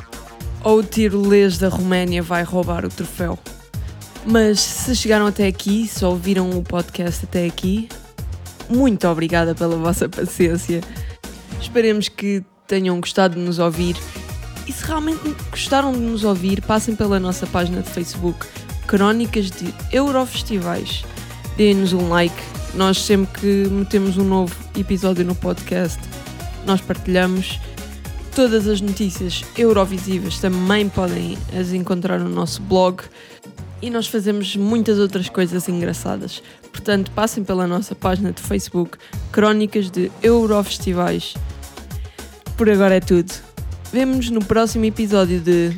[0.63, 3.39] Ou o tirolês da Roménia vai roubar o troféu?
[4.23, 7.89] Mas se chegaram até aqui, se ouviram o podcast até aqui,
[8.69, 10.81] muito obrigada pela vossa paciência.
[11.59, 13.97] Esperemos que tenham gostado de nos ouvir.
[14.67, 18.45] E se realmente gostaram de nos ouvir, passem pela nossa página de Facebook
[18.85, 21.03] Crónicas de Eurofestivais.
[21.57, 22.62] Deem-nos um like.
[22.73, 25.99] Nós sempre que metemos um novo episódio no podcast,
[26.65, 27.59] nós partilhamos.
[28.35, 33.03] Todas as notícias eurovisivas também podem as encontrar no nosso blog
[33.79, 36.41] e nós fazemos muitas outras coisas engraçadas.
[36.71, 38.97] Portanto, passem pela nossa página de Facebook
[39.31, 41.35] Crónicas de Eurofestivais.
[42.57, 43.31] Por agora é tudo.
[43.91, 45.77] Vemo-nos no próximo episódio de